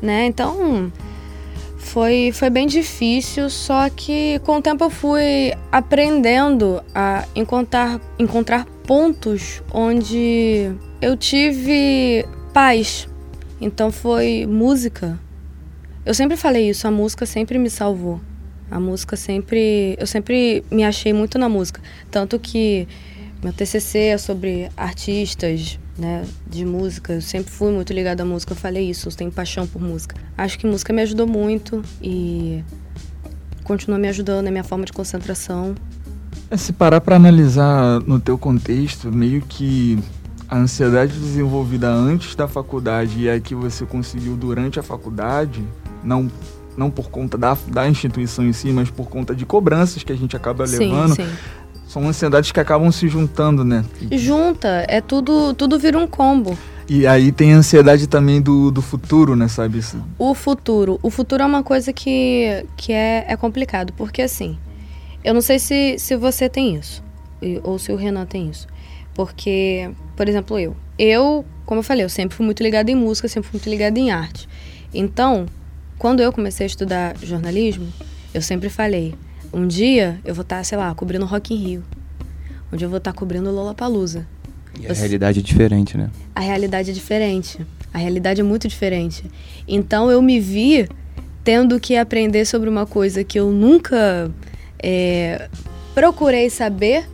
né? 0.02 0.26
Então, 0.26 0.92
foi, 1.78 2.32
foi 2.34 2.50
bem 2.50 2.66
difícil, 2.68 3.50
só 3.50 3.90
que 3.90 4.40
com 4.46 4.58
o 4.58 4.62
tempo 4.62 4.86
eu 4.86 4.90
fui 4.90 5.54
aprendendo 5.72 6.82
a 6.96 7.26
encontrar, 7.36 8.00
encontrar 8.18 8.66
pontos 8.88 9.62
onde 9.74 10.72
eu 11.02 11.18
tive 11.18 12.26
paz, 12.54 13.09
então 13.60 13.92
foi 13.92 14.46
música. 14.46 15.20
Eu 16.06 16.14
sempre 16.14 16.38
falei 16.38 16.70
isso, 16.70 16.88
a 16.88 16.92
música 16.92 17.26
sempre 17.26 17.58
me 17.58 17.70
salvou. 17.70 18.22
A 18.72 18.80
música 18.80 19.16
sempre. 19.16 19.96
Eu 20.00 20.06
sempre 20.06 20.64
me 20.70 20.84
achei 20.84 21.12
muito 21.12 21.38
na 21.40 21.50
música. 21.50 21.82
Tanto 22.12 22.40
que 22.40 22.88
meu 23.44 23.52
TCC 23.52 24.00
é 24.00 24.18
sobre 24.18 24.70
artistas 24.78 25.80
né, 25.98 26.24
de 26.48 26.66
música. 26.66 27.14
Eu 27.14 27.22
sempre 27.22 27.52
fui 27.52 27.72
muito 27.72 27.92
ligada 27.92 28.24
à 28.24 28.26
música. 28.26 28.54
Eu 28.54 28.58
falei 28.58 28.90
isso, 28.90 29.10
eu 29.10 29.14
tenho 29.14 29.32
paixão 29.32 29.66
por 29.66 29.82
música. 29.82 30.16
Acho 30.38 30.58
que 30.60 30.68
música 30.68 30.94
me 30.94 31.02
ajudou 31.02 31.26
muito 31.26 31.82
e 32.02 32.64
continua 33.64 33.98
me 33.98 34.08
ajudando 34.08 34.46
na 34.46 34.52
minha 34.52 34.64
forma 34.64 34.86
de 34.86 34.94
concentração. 34.94 35.76
É, 36.50 36.58
se 36.58 36.74
parar 36.74 37.02
para 37.02 37.16
analisar 37.16 38.00
no 38.02 38.20
teu 38.20 38.38
contexto, 38.38 39.12
meio 39.12 39.42
que 39.42 40.00
a 40.50 40.58
ansiedade 40.58 41.14
desenvolvida 41.14 41.88
antes 41.88 42.36
da 42.36 42.48
faculdade 42.48 43.22
e 43.22 43.30
a 43.30 43.40
que 43.40 43.54
você 43.54 43.86
conseguiu 43.86 44.36
durante 44.36 44.80
a 44.80 44.84
faculdade, 44.84 45.64
não, 46.04 46.30
não 46.76 46.90
por 46.90 47.10
conta 47.10 47.38
da, 47.38 47.56
da 47.68 47.88
instituição 47.88 48.44
em 48.46 48.52
si, 48.52 48.72
mas 48.72 48.90
por 48.90 49.08
conta 49.08 49.36
de 49.36 49.46
cobranças 49.46 50.04
que 50.04 50.12
a 50.12 50.16
gente 50.16 50.36
acaba 50.36 50.66
sim, 50.66 50.80
levando, 50.80 51.16
sim. 51.16 51.30
são 51.88 52.08
ansiedades 52.08 52.52
que 52.52 52.60
acabam 52.60 52.92
se 52.92 53.08
juntando, 53.08 53.64
né? 53.64 53.86
Junta, 54.12 54.86
é 54.88 55.00
tudo, 55.00 55.54
tudo 55.54 55.78
vira 55.78 56.00
um 56.00 56.08
combo. 56.08 56.58
E 56.90 57.06
aí 57.06 57.32
tem 57.32 57.54
a 57.54 57.58
ansiedade 57.58 58.08
também 58.08 58.42
do, 58.42 58.72
do 58.72 58.82
futuro, 58.82 59.36
né, 59.36 59.48
sabe? 59.48 59.80
O 60.18 60.34
futuro. 60.34 61.00
O 61.04 61.12
futuro 61.12 61.44
é 61.44 61.46
uma 61.46 61.62
coisa 61.62 61.94
que, 61.94 62.66
que 62.76 62.92
é, 62.92 63.26
é 63.28 63.38
complicado, 63.38 63.94
porque 63.94 64.24
assim, 64.24 64.58
eu 65.24 65.36
não 65.36 65.42
sei 65.42 65.60
se, 65.60 66.00
se 66.00 66.16
você 66.16 66.50
tem 66.50 66.76
isso, 66.76 67.04
ou 67.62 67.78
se 67.78 67.92
o 67.92 67.96
Renan 67.96 68.26
tem 68.26 68.50
isso. 68.50 68.68
Porque, 69.20 69.92
por 70.16 70.30
exemplo, 70.30 70.58
eu. 70.58 70.78
Eu, 70.98 71.44
como 71.66 71.80
eu 71.80 71.84
falei, 71.84 72.06
eu 72.06 72.10
sempre 72.10 72.38
fui 72.38 72.46
muito 72.46 72.64
ligada 72.64 72.90
em 72.90 72.96
música, 72.96 73.28
sempre 73.28 73.50
fui 73.50 73.58
muito 73.58 73.70
ligada 73.70 74.00
em 74.00 74.12
arte. 74.12 74.48
Então, 74.94 75.46
quando 75.98 76.22
eu 76.22 76.32
comecei 76.32 76.64
a 76.64 76.68
estudar 76.68 77.18
jornalismo, 77.22 77.86
eu 78.34 78.42
sempre 78.42 78.70
falei: 78.70 79.14
um 79.52 79.68
dia 79.68 80.22
eu 80.24 80.34
vou 80.34 80.44
estar, 80.44 80.64
sei 80.64 80.78
lá, 80.78 80.96
cobrindo 80.96 81.26
Rock 81.26 81.54
in 81.54 81.58
Rio. 81.58 81.84
Um 82.72 82.78
dia 82.78 82.86
eu 82.86 82.90
vou 82.90 82.98
estar 82.98 83.12
cobrindo 83.12 83.52
Lollapalooza. 83.52 84.26
E 84.80 84.88
a 84.88 84.94
realidade 84.94 85.40
é 85.40 85.42
diferente, 85.42 85.98
né? 85.98 86.10
A 86.34 86.40
realidade 86.40 86.90
é 86.90 86.94
diferente. 86.94 87.60
A 87.94 87.98
realidade 87.98 88.40
é 88.40 88.44
muito 88.46 88.70
diferente. 88.70 89.30
Então 89.68 90.10
eu 90.10 90.22
me 90.22 90.40
vi 90.40 90.88
tendo 91.44 91.78
que 91.78 91.98
aprender 91.98 92.46
sobre 92.46 92.70
uma 92.70 92.86
coisa 92.86 93.22
que 93.22 93.38
eu 93.38 93.52
nunca 93.52 94.32
é, 94.82 95.50
procurei 95.94 96.50
saber, 96.50 97.06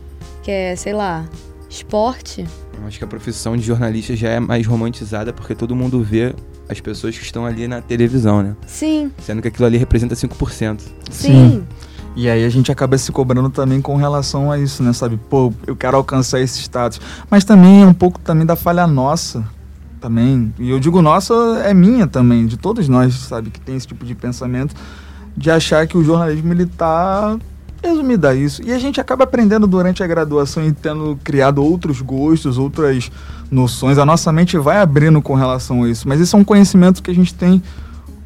que 0.44 0.52
é, 0.52 0.76
sei 0.76 0.92
lá, 0.92 1.28
esporte. 1.68 2.46
Eu 2.78 2.86
acho 2.86 2.98
que 2.98 3.04
a 3.04 3.06
profissão 3.06 3.56
de 3.56 3.62
jornalista 3.62 4.14
já 4.14 4.28
é 4.28 4.40
mais 4.40 4.66
romantizada 4.66 5.32
porque 5.32 5.54
todo 5.54 5.74
mundo 5.74 6.02
vê 6.02 6.34
as 6.68 6.80
pessoas 6.80 7.16
que 7.16 7.24
estão 7.24 7.46
ali 7.46 7.66
na 7.68 7.80
televisão, 7.80 8.42
né? 8.42 8.56
Sim. 8.66 9.10
Sendo 9.18 9.40
que 9.40 9.48
aquilo 9.48 9.66
ali 9.66 9.76
representa 9.76 10.14
5%. 10.14 10.80
Sim. 10.80 10.90
Sim. 11.10 11.66
E 12.16 12.30
aí 12.30 12.44
a 12.44 12.48
gente 12.48 12.72
acaba 12.72 12.96
se 12.96 13.12
cobrando 13.12 13.50
também 13.50 13.80
com 13.82 13.94
relação 13.96 14.50
a 14.50 14.58
isso, 14.58 14.82
né? 14.82 14.92
Sabe, 14.92 15.18
pô, 15.28 15.52
eu 15.66 15.76
quero 15.76 15.96
alcançar 15.98 16.40
esse 16.40 16.60
status. 16.60 16.98
Mas 17.30 17.44
também 17.44 17.82
é 17.82 17.86
um 17.86 17.92
pouco 17.92 18.18
também 18.18 18.46
da 18.46 18.56
falha 18.56 18.86
nossa 18.86 19.44
também. 20.00 20.54
E 20.58 20.70
eu 20.70 20.78
digo 20.80 21.02
nossa, 21.02 21.34
é 21.64 21.74
minha 21.74 22.06
também, 22.06 22.46
de 22.46 22.56
todos 22.56 22.88
nós, 22.88 23.14
sabe, 23.14 23.50
que 23.50 23.60
tem 23.60 23.76
esse 23.76 23.86
tipo 23.86 24.04
de 24.04 24.14
pensamento 24.14 24.74
de 25.36 25.50
achar 25.50 25.86
que 25.86 25.98
o 25.98 26.02
jornalismo 26.04 26.52
ele 26.52 26.64
tá 26.64 27.36
resumida 27.86 28.34
isso. 28.34 28.62
E 28.62 28.72
a 28.72 28.78
gente 28.78 29.00
acaba 29.00 29.24
aprendendo 29.24 29.66
durante 29.66 30.02
a 30.02 30.06
graduação 30.06 30.66
e 30.66 30.72
tendo 30.72 31.18
criado 31.22 31.62
outros 31.62 32.00
gostos, 32.00 32.58
outras 32.58 33.10
noções. 33.50 33.98
A 33.98 34.04
nossa 34.04 34.32
mente 34.32 34.58
vai 34.58 34.78
abrindo 34.78 35.20
com 35.22 35.34
relação 35.34 35.84
a 35.84 35.88
isso. 35.88 36.08
Mas 36.08 36.20
esse 36.20 36.34
é 36.34 36.38
um 36.38 36.44
conhecimento 36.44 37.02
que 37.02 37.10
a 37.10 37.14
gente 37.14 37.34
tem 37.34 37.62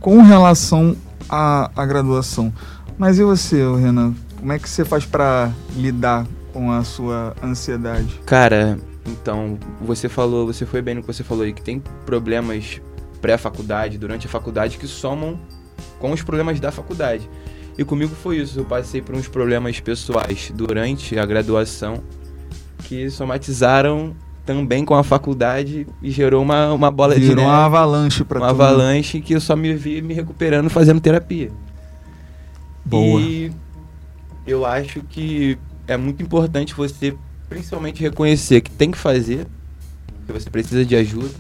com 0.01 0.23
relação 0.23 0.97
à, 1.29 1.71
à 1.77 1.87
graduação. 1.87 2.53
Mas 2.99 3.19
e 3.19 3.25
você, 3.25 3.57
Renan? 3.77 4.15
Como 4.39 4.53
é 4.53 4.59
que 4.59 4.69
você 4.69 4.85
faz 4.85 5.05
para 5.05 5.51
lidar 5.77 6.27
com 6.53 6.73
a 6.73 6.83
sua 6.83 7.35
ansiedade? 7.43 8.21
Cara, 8.25 8.79
então, 9.07 9.59
você 9.81 10.09
falou, 10.09 10.47
você 10.47 10.65
foi 10.65 10.83
bem 10.83 10.95
no 10.95 11.03
que 11.03 11.07
você 11.07 11.23
falou 11.23 11.45
aí, 11.45 11.53
que 11.53 11.63
tem 11.63 11.83
problemas 12.05 12.81
pré-faculdade, 13.21 13.99
durante 13.99 14.27
a 14.27 14.31
faculdade, 14.31 14.79
que 14.79 14.87
somam 14.87 15.39
com 15.99 16.13
os 16.13 16.23
problemas 16.23 16.59
da 16.59 16.73
faculdade. 16.73 17.29
E 17.81 17.85
comigo 17.85 18.15
foi 18.15 18.37
isso. 18.37 18.61
Eu 18.61 18.65
passei 18.67 19.01
por 19.01 19.15
uns 19.15 19.27
problemas 19.27 19.81
pessoais 19.81 20.53
durante 20.55 21.19
a 21.19 21.25
graduação 21.25 22.03
que 22.85 23.09
somatizaram 23.09 24.15
também 24.45 24.85
com 24.85 24.95
a 24.95 25.03
faculdade 25.03 25.87
e 26.03 26.11
gerou 26.11 26.43
uma, 26.43 26.75
uma 26.75 26.91
bola 26.91 27.15
de 27.19 27.29
neve. 27.29 27.41
uma 27.41 27.65
avalanche 27.65 28.23
para 28.23 28.39
Uma 28.39 28.51
avalanche 28.51 29.23
que 29.23 29.33
eu 29.35 29.41
só 29.41 29.57
me 29.57 29.73
vi 29.73 30.03
me 30.03 30.13
recuperando 30.13 30.69
fazendo 30.69 31.01
terapia. 31.01 31.51
Boa. 32.85 33.19
E 33.19 33.51
eu 34.47 34.67
acho 34.67 35.01
que 35.05 35.57
é 35.89 35.97
muito 35.97 36.23
importante 36.23 36.75
você 36.75 37.17
principalmente 37.49 38.03
reconhecer 38.03 38.61
que 38.61 38.71
tem 38.71 38.91
que 38.91 38.99
fazer, 38.99 39.47
que 40.27 40.33
você 40.35 40.51
precisa 40.51 40.85
de 40.85 40.95
ajuda. 40.97 41.35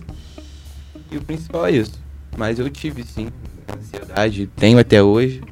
E 1.11 1.19
o 1.19 1.21
principal 1.21 1.67
é 1.67 1.73
isso. 1.73 2.01
Mas 2.35 2.59
eu 2.59 2.71
tive 2.71 3.05
sim 3.05 3.29
ansiedade, 3.71 4.47
tenho 4.57 4.79
até 4.79 5.03
hoje. 5.03 5.43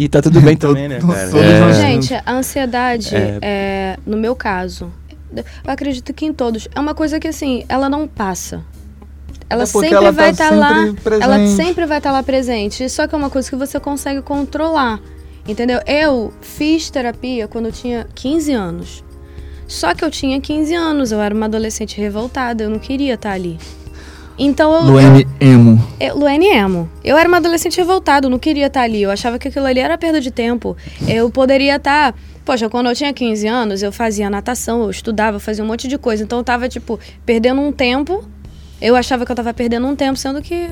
E 0.00 0.08
tá 0.08 0.22
tudo 0.22 0.40
bem 0.40 0.56
também, 0.58 0.88
né, 0.88 0.98
cara? 0.98 1.28
É. 1.38 1.74
Gente, 1.74 2.14
a 2.14 2.32
ansiedade, 2.32 3.14
é... 3.14 3.38
é... 3.42 3.98
no 4.06 4.16
meu 4.16 4.34
caso, 4.34 4.90
eu 5.30 5.44
acredito 5.66 6.14
que 6.14 6.24
em 6.24 6.32
todos, 6.32 6.66
é 6.74 6.80
uma 6.80 6.94
coisa 6.94 7.20
que 7.20 7.28
assim, 7.28 7.66
ela 7.68 7.86
não 7.86 8.08
passa. 8.08 8.64
Ela 9.50 9.64
é 9.64 9.66
sempre 9.66 9.92
ela 9.92 10.10
vai 10.10 10.30
estar 10.30 10.44
tá, 10.44 10.50
tá 10.50 10.56
lá, 10.56 10.94
presente. 11.04 11.22
ela 11.22 11.46
sempre 11.48 11.84
vai 11.84 11.98
estar 11.98 12.10
tá 12.10 12.16
lá 12.16 12.22
presente. 12.22 12.88
Só 12.88 13.06
que 13.06 13.14
é 13.14 13.18
uma 13.18 13.28
coisa 13.28 13.50
que 13.50 13.56
você 13.56 13.78
consegue 13.78 14.22
controlar. 14.22 15.00
Entendeu? 15.46 15.80
Eu 15.86 16.32
fiz 16.40 16.88
terapia 16.88 17.46
quando 17.46 17.66
eu 17.66 17.72
tinha 17.72 18.06
15 18.14 18.52
anos. 18.52 19.04
Só 19.66 19.94
que 19.94 20.02
eu 20.02 20.10
tinha 20.10 20.40
15 20.40 20.74
anos, 20.74 21.12
eu 21.12 21.20
era 21.20 21.34
uma 21.34 21.46
adolescente 21.46 22.00
revoltada, 22.00 22.62
eu 22.64 22.70
não 22.70 22.78
queria 22.78 23.14
estar 23.14 23.32
ali. 23.32 23.58
Então 24.42 24.72
eu. 24.74 24.82
Luane 24.82 25.28
Emo. 25.38 25.86
Eu, 26.00 26.16
Luane 26.16 26.46
Emo. 26.46 26.90
Eu 27.04 27.16
era 27.16 27.28
uma 27.28 27.36
adolescente 27.36 27.76
revoltada, 27.76 28.26
eu 28.26 28.30
não 28.30 28.38
queria 28.38 28.66
estar 28.66 28.82
ali. 28.82 29.02
Eu 29.02 29.10
achava 29.10 29.38
que 29.38 29.48
aquilo 29.48 29.66
ali 29.66 29.78
era 29.78 29.96
perda 29.96 30.20
de 30.20 30.30
tempo. 30.30 30.76
Eu 31.06 31.30
poderia 31.30 31.76
estar. 31.76 32.14
Poxa, 32.44 32.68
quando 32.68 32.88
eu 32.88 32.94
tinha 32.94 33.12
15 33.12 33.46
anos, 33.46 33.82
eu 33.82 33.92
fazia 33.92 34.28
natação, 34.30 34.82
eu 34.82 34.90
estudava, 34.90 35.36
eu 35.36 35.40
fazia 35.40 35.62
um 35.62 35.66
monte 35.66 35.86
de 35.86 35.98
coisa. 35.98 36.24
Então 36.24 36.38
eu 36.38 36.44
tava, 36.44 36.68
tipo, 36.68 36.98
perdendo 37.24 37.60
um 37.60 37.70
tempo 37.70 38.24
eu 38.80 38.96
achava 38.96 39.26
que 39.26 39.32
eu 39.32 39.36
tava 39.36 39.52
perdendo 39.52 39.86
um 39.86 39.94
tempo, 39.94 40.18
sendo 40.18 40.40
que 40.40 40.68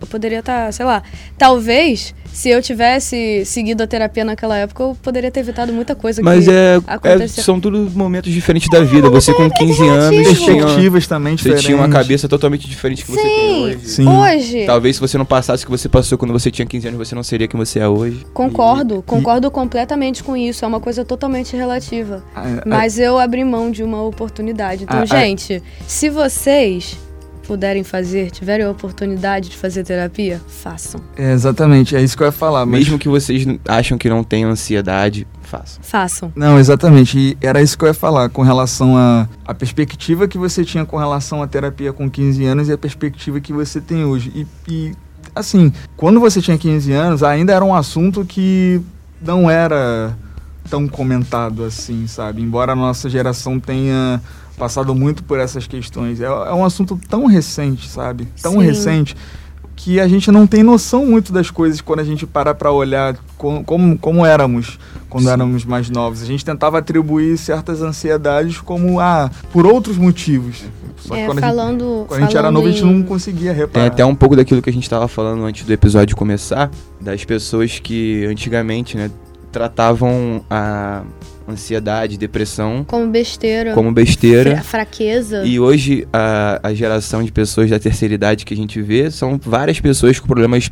eu 0.00 0.06
poderia 0.06 0.40
estar, 0.40 0.66
tá, 0.66 0.72
sei 0.72 0.84
lá, 0.84 1.02
talvez 1.38 2.14
se 2.36 2.50
eu 2.50 2.60
tivesse 2.60 3.46
seguido 3.46 3.82
a 3.82 3.86
terapia 3.86 4.22
naquela 4.22 4.58
época, 4.58 4.82
eu 4.82 4.96
poderia 5.02 5.30
ter 5.30 5.40
evitado 5.40 5.72
muita 5.72 5.94
coisa 5.94 6.22
Mas 6.22 6.44
que 6.44 6.50
é, 6.50 6.78
é 7.02 7.28
são 7.28 7.58
tudo 7.58 7.90
momentos 7.94 8.30
diferentes 8.30 8.68
da 8.68 8.82
vida. 8.82 9.08
Você 9.08 9.32
com 9.32 9.48
15 9.48 9.82
é 9.82 9.88
anos 9.88 10.28
perspectivas 10.28 11.06
também 11.06 11.34
diferentes. 11.34 11.62
Você 11.62 11.68
tinha 11.68 11.78
uma 11.78 11.88
cabeça 11.88 12.28
totalmente 12.28 12.68
diferente 12.68 13.06
que 13.06 13.10
Sim, 13.10 13.16
você 13.16 13.22
tem 13.22 13.64
hoje. 13.64 13.88
Sim. 13.88 14.06
Hoje. 14.06 14.66
Talvez 14.66 14.96
se 14.96 15.00
você 15.00 15.16
não 15.16 15.24
passasse 15.24 15.62
o 15.62 15.66
que 15.66 15.70
você 15.70 15.88
passou 15.88 16.18
quando 16.18 16.32
você 16.32 16.50
tinha 16.50 16.66
15 16.66 16.88
anos, 16.88 17.08
você 17.08 17.14
não 17.14 17.22
seria 17.22 17.48
quem 17.48 17.58
você 17.58 17.78
é 17.78 17.88
hoje. 17.88 18.26
Concordo, 18.34 18.98
e, 18.98 19.02
concordo 19.02 19.46
e... 19.46 19.50
completamente 19.50 20.22
com 20.22 20.36
isso. 20.36 20.62
É 20.62 20.68
uma 20.68 20.80
coisa 20.80 21.06
totalmente 21.06 21.56
relativa. 21.56 22.22
Ah, 22.34 22.46
é, 22.46 22.68
Mas 22.68 22.98
eu 22.98 23.18
abri 23.18 23.44
mão 23.44 23.70
de 23.70 23.82
uma 23.82 24.02
oportunidade. 24.02 24.84
Então, 24.84 25.00
ah, 25.00 25.06
gente, 25.06 25.62
se 25.86 26.10
vocês 26.10 26.98
puderem 27.46 27.84
fazer, 27.84 28.30
tiverem 28.30 28.66
a 28.66 28.70
oportunidade 28.70 29.48
de 29.48 29.56
fazer 29.56 29.84
terapia, 29.84 30.40
façam. 30.48 31.00
É, 31.16 31.32
exatamente, 31.32 31.94
é 31.94 32.02
isso 32.02 32.16
que 32.16 32.22
eu 32.22 32.26
ia 32.26 32.32
falar. 32.32 32.66
Mas... 32.66 32.80
Mesmo 32.80 32.98
que 32.98 33.08
vocês 33.08 33.46
acham 33.66 33.96
que 33.96 34.08
não 34.08 34.24
tenham 34.24 34.50
ansiedade, 34.50 35.26
façam. 35.42 35.82
Façam. 35.82 36.32
Não, 36.34 36.58
exatamente. 36.58 37.18
E 37.18 37.38
era 37.40 37.62
isso 37.62 37.78
que 37.78 37.84
eu 37.84 37.88
ia 37.88 37.94
falar 37.94 38.28
com 38.28 38.42
relação 38.42 38.96
a 38.96 39.28
a 39.46 39.54
perspectiva 39.54 40.26
que 40.26 40.36
você 40.36 40.64
tinha 40.64 40.84
com 40.84 40.96
relação 40.96 41.42
à 41.42 41.46
terapia 41.46 41.92
com 41.92 42.10
15 42.10 42.44
anos 42.44 42.68
e 42.68 42.72
a 42.72 42.78
perspectiva 42.78 43.40
que 43.40 43.52
você 43.52 43.80
tem 43.80 44.04
hoje. 44.04 44.32
E, 44.34 44.46
e 44.68 44.92
assim, 45.34 45.72
quando 45.96 46.18
você 46.18 46.42
tinha 46.42 46.58
15 46.58 46.92
anos, 46.92 47.22
ainda 47.22 47.52
era 47.52 47.64
um 47.64 47.74
assunto 47.74 48.24
que 48.24 48.80
não 49.20 49.48
era 49.48 50.16
tão 50.68 50.88
comentado 50.88 51.64
assim, 51.64 52.06
sabe? 52.06 52.42
Embora 52.42 52.72
a 52.72 52.76
nossa 52.76 53.08
geração 53.08 53.60
tenha 53.60 54.20
passado 54.56 54.94
muito 54.94 55.22
por 55.22 55.38
essas 55.38 55.66
questões. 55.66 56.20
É, 56.20 56.24
é 56.24 56.52
um 56.52 56.64
assunto 56.64 56.98
tão 57.08 57.26
recente, 57.26 57.88
sabe? 57.88 58.26
Tão 58.40 58.52
Sim. 58.52 58.62
recente 58.62 59.16
que 59.76 60.00
a 60.00 60.08
gente 60.08 60.32
não 60.32 60.46
tem 60.46 60.62
noção 60.62 61.04
muito 61.04 61.32
das 61.32 61.50
coisas 61.50 61.80
quando 61.82 62.00
a 62.00 62.04
gente 62.04 62.26
para 62.26 62.54
para 62.54 62.72
olhar 62.72 63.16
como, 63.36 63.62
como, 63.62 63.98
como 63.98 64.24
éramos 64.24 64.78
quando 65.08 65.24
Sim. 65.24 65.30
éramos 65.30 65.64
mais 65.64 65.90
novos. 65.90 66.22
A 66.22 66.24
gente 66.24 66.44
tentava 66.44 66.78
atribuir 66.78 67.36
certas 67.36 67.82
ansiedades 67.82 68.58
como 68.58 68.98
ah, 68.98 69.30
por 69.52 69.66
outros 69.66 69.98
motivos. 69.98 70.64
Só 70.96 71.14
é, 71.14 71.26
quando 71.26 71.40
falando, 71.40 71.84
a 71.84 71.98
gente, 71.98 72.08
quando 72.08 72.20
a 72.20 72.24
gente 72.24 72.36
era 72.36 72.50
novo, 72.50 72.66
a 72.66 72.70
gente 72.70 72.84
não 72.84 73.02
conseguia 73.02 73.52
reparar. 73.52 73.84
É 73.84 73.88
até 73.88 74.04
um 74.04 74.14
pouco 74.14 74.34
daquilo 74.34 74.62
que 74.62 74.70
a 74.70 74.72
gente 74.72 74.82
estava 74.82 75.06
falando 75.06 75.44
antes 75.44 75.64
do 75.64 75.72
episódio 75.72 76.16
começar, 76.16 76.70
das 77.00 77.24
pessoas 77.24 77.78
que 77.78 78.24
antigamente, 78.24 78.96
né, 78.96 79.10
tratavam 79.52 80.42
a 80.50 81.02
ansiedade, 81.48 82.16
depressão. 82.16 82.84
Como 82.86 83.06
besteira. 83.08 83.72
Como 83.72 83.92
besteira. 83.92 84.62
fraqueza. 84.62 85.44
E 85.44 85.58
hoje 85.60 86.06
a, 86.12 86.60
a 86.62 86.74
geração 86.74 87.22
de 87.22 87.30
pessoas 87.30 87.70
da 87.70 87.78
terceira 87.78 88.14
idade 88.14 88.44
que 88.44 88.54
a 88.54 88.56
gente 88.56 88.80
vê 88.82 89.10
são 89.10 89.38
várias 89.42 89.80
pessoas 89.80 90.18
com 90.18 90.26
problemas, 90.26 90.70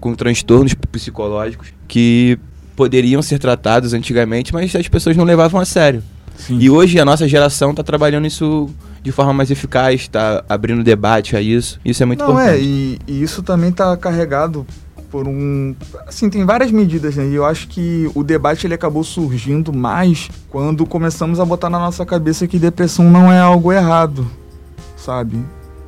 com 0.00 0.14
transtornos 0.14 0.74
psicológicos 0.74 1.68
que 1.86 2.38
poderiam 2.74 3.22
ser 3.22 3.38
tratados 3.38 3.94
antigamente, 3.94 4.52
mas 4.52 4.74
as 4.74 4.88
pessoas 4.88 5.16
não 5.16 5.24
levavam 5.24 5.60
a 5.60 5.64
sério. 5.64 6.02
Sim. 6.36 6.58
E 6.60 6.68
hoje 6.68 7.00
a 7.00 7.04
nossa 7.04 7.26
geração 7.26 7.70
está 7.70 7.82
trabalhando 7.82 8.26
isso 8.26 8.68
de 9.02 9.10
forma 9.12 9.32
mais 9.32 9.50
eficaz, 9.50 10.02
está 10.02 10.44
abrindo 10.48 10.82
debate 10.82 11.36
a 11.36 11.40
isso. 11.40 11.80
Isso 11.84 12.02
é 12.02 12.06
muito 12.06 12.18
não, 12.18 12.32
importante. 12.32 12.58
É, 12.58 12.60
e, 12.60 12.98
e 13.06 13.22
isso 13.22 13.42
também 13.42 13.70
está 13.70 13.96
carregado 13.96 14.66
por 15.10 15.26
um. 15.26 15.74
Assim, 16.06 16.28
tem 16.28 16.44
várias 16.44 16.70
medidas, 16.70 17.16
né? 17.16 17.26
E 17.26 17.34
eu 17.34 17.44
acho 17.44 17.68
que 17.68 18.10
o 18.14 18.22
debate 18.22 18.66
ele 18.66 18.74
acabou 18.74 19.04
surgindo 19.04 19.72
mais 19.72 20.30
quando 20.48 20.86
começamos 20.86 21.40
a 21.40 21.44
botar 21.44 21.70
na 21.70 21.78
nossa 21.78 22.04
cabeça 22.04 22.46
que 22.46 22.58
depressão 22.58 23.10
não 23.10 23.32
é 23.32 23.40
algo 23.40 23.72
errado, 23.72 24.26
sabe? 24.96 25.38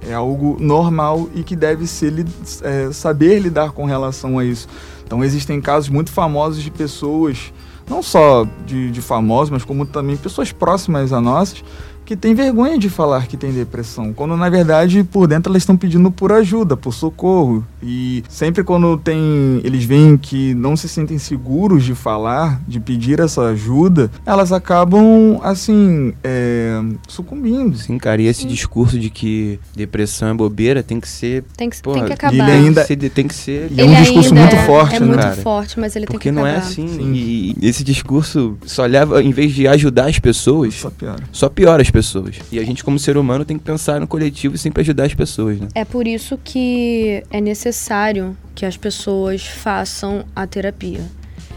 É 0.09 0.15
algo 0.15 0.57
normal 0.61 1.29
e 1.35 1.43
que 1.43 1.57
deve 1.57 1.87
ser 1.87 2.25
é, 2.63 2.93
saber 2.93 3.41
lidar 3.41 3.73
com 3.73 3.85
relação 3.85 4.39
a 4.39 4.45
isso. 4.45 4.69
Então 5.05 5.25
existem 5.25 5.61
casos 5.61 5.89
muito 5.89 6.13
famosos 6.13 6.63
de 6.63 6.71
pessoas, 6.71 7.53
não 7.89 8.03
só 8.03 8.47
de, 8.67 8.91
de 8.91 9.01
famosos, 9.01 9.51
mas 9.51 9.65
como 9.65 9.87
também 9.87 10.17
pessoas 10.17 10.53
próximas 10.53 11.13
a 11.13 11.21
nossas, 11.21 11.65
que 12.09 12.17
tem 12.17 12.35
vergonha 12.35 12.79
de 12.79 12.89
falar 12.89 13.27
que 13.27 13.37
tem 13.37 13.53
depressão, 13.53 14.15
quando 14.15 14.35
na 14.35 14.49
verdade 14.49 15.05
por 15.05 15.27
dentro 15.27 15.53
elas 15.53 15.61
estão 15.61 15.77
pedindo 15.77 16.11
por 16.11 16.33
ajuda, 16.33 16.75
por 16.75 16.95
socorro. 16.95 17.63
E 17.83 18.25
sempre 18.31 18.65
quando 18.65 18.97
tem 18.97 19.61
eles 19.63 19.85
veem 19.85 20.17
que 20.17 20.55
não 20.55 20.75
se 20.75 20.89
sentem 20.89 21.19
seguros 21.19 21.85
de 21.85 21.95
falar, 21.95 22.63
de 22.67 22.81
pedir 22.81 23.21
essa 23.21 23.43
ajuda, 23.49 24.11
elas 24.25 24.53
acabam 24.53 25.39
assim 25.43 26.15
é, 26.25 26.81
sucumbindo. 27.07 27.77
Sim, 27.77 27.99
cara, 27.99 28.23
e 28.23 28.27
esse 28.27 28.43
Sim. 28.43 28.49
discurso 28.49 28.99
de 28.99 29.11
que 29.11 29.61
depressão 29.77 30.29
é 30.29 30.35
bobeira 30.35 30.83
tem 30.83 30.99
que 30.99 31.09
ser. 31.09 31.45
Tem 31.59 31.69
que, 31.69 31.83
porra, 31.83 31.99
tem 31.99 32.07
que 32.07 32.13
acabar. 32.15 32.33
Ele 32.33 32.51
ainda, 32.51 32.87
tem 32.87 33.29
que 33.29 33.35
ser. 33.35 33.71
é 33.77 33.85
um 33.85 33.95
discurso 33.97 34.35
muito 34.35 34.57
é, 34.57 34.65
forte, 34.65 34.97
é 34.97 35.01
né? 35.01 35.07
muito 35.07 35.43
forte, 35.43 35.79
mas 35.79 35.95
ele 35.95 36.07
Porque 36.07 36.31
tem 36.31 36.33
que 36.33 36.41
acabar. 36.41 36.63
Porque 36.63 36.81
não 36.81 36.87
é 36.87 36.97
assim. 36.97 37.13
E, 37.13 37.55
e 37.61 37.69
esse 37.69 37.85
discurso 37.85 38.57
só 38.65 38.87
leva, 38.87 39.23
em 39.23 39.31
vez 39.31 39.53
de 39.53 39.69
ajudar 39.69 40.07
as 40.07 40.19
pessoas, 40.19 40.73
só 40.73 40.89
piora. 40.89 41.23
Só 41.31 41.51
piora 41.51 41.83
as 41.83 41.91
pessoas 41.91 41.98
pessoas. 41.99 42.37
E 42.53 42.61
a 42.61 42.65
gente, 42.65 42.85
como 42.85 42.97
ser 42.97 43.17
humano, 43.17 43.45
tem 43.45 43.59
que 43.59 43.65
pensar 43.65 44.01
no 44.01 44.07
coletivo 44.07 44.55
e 44.55 44.59
sempre 44.59 44.83
ajudar 44.83 45.05
as 45.07 45.15
pessoas, 45.15 45.59
né? 45.59 45.67
É 45.75 45.85
por 45.85 46.07
isso 46.07 46.39
que 46.45 47.25
é 47.29 47.41
necessário 47.41 48.37
que 48.55 48.65
as 48.65 48.77
pessoas 48.77 49.45
façam 49.45 50.25
a 50.35 50.47
terapia. 50.47 51.01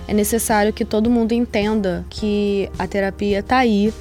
É 0.07 0.13
necessário 0.15 0.74
que 0.74 0.83
todo 0.83 1.12
mundo 1.12 1.31
entenda 1.31 2.03
que 2.10 2.67
a 2.79 2.88
terapia 2.88 3.39
está 3.39 3.57
aí 3.57 3.93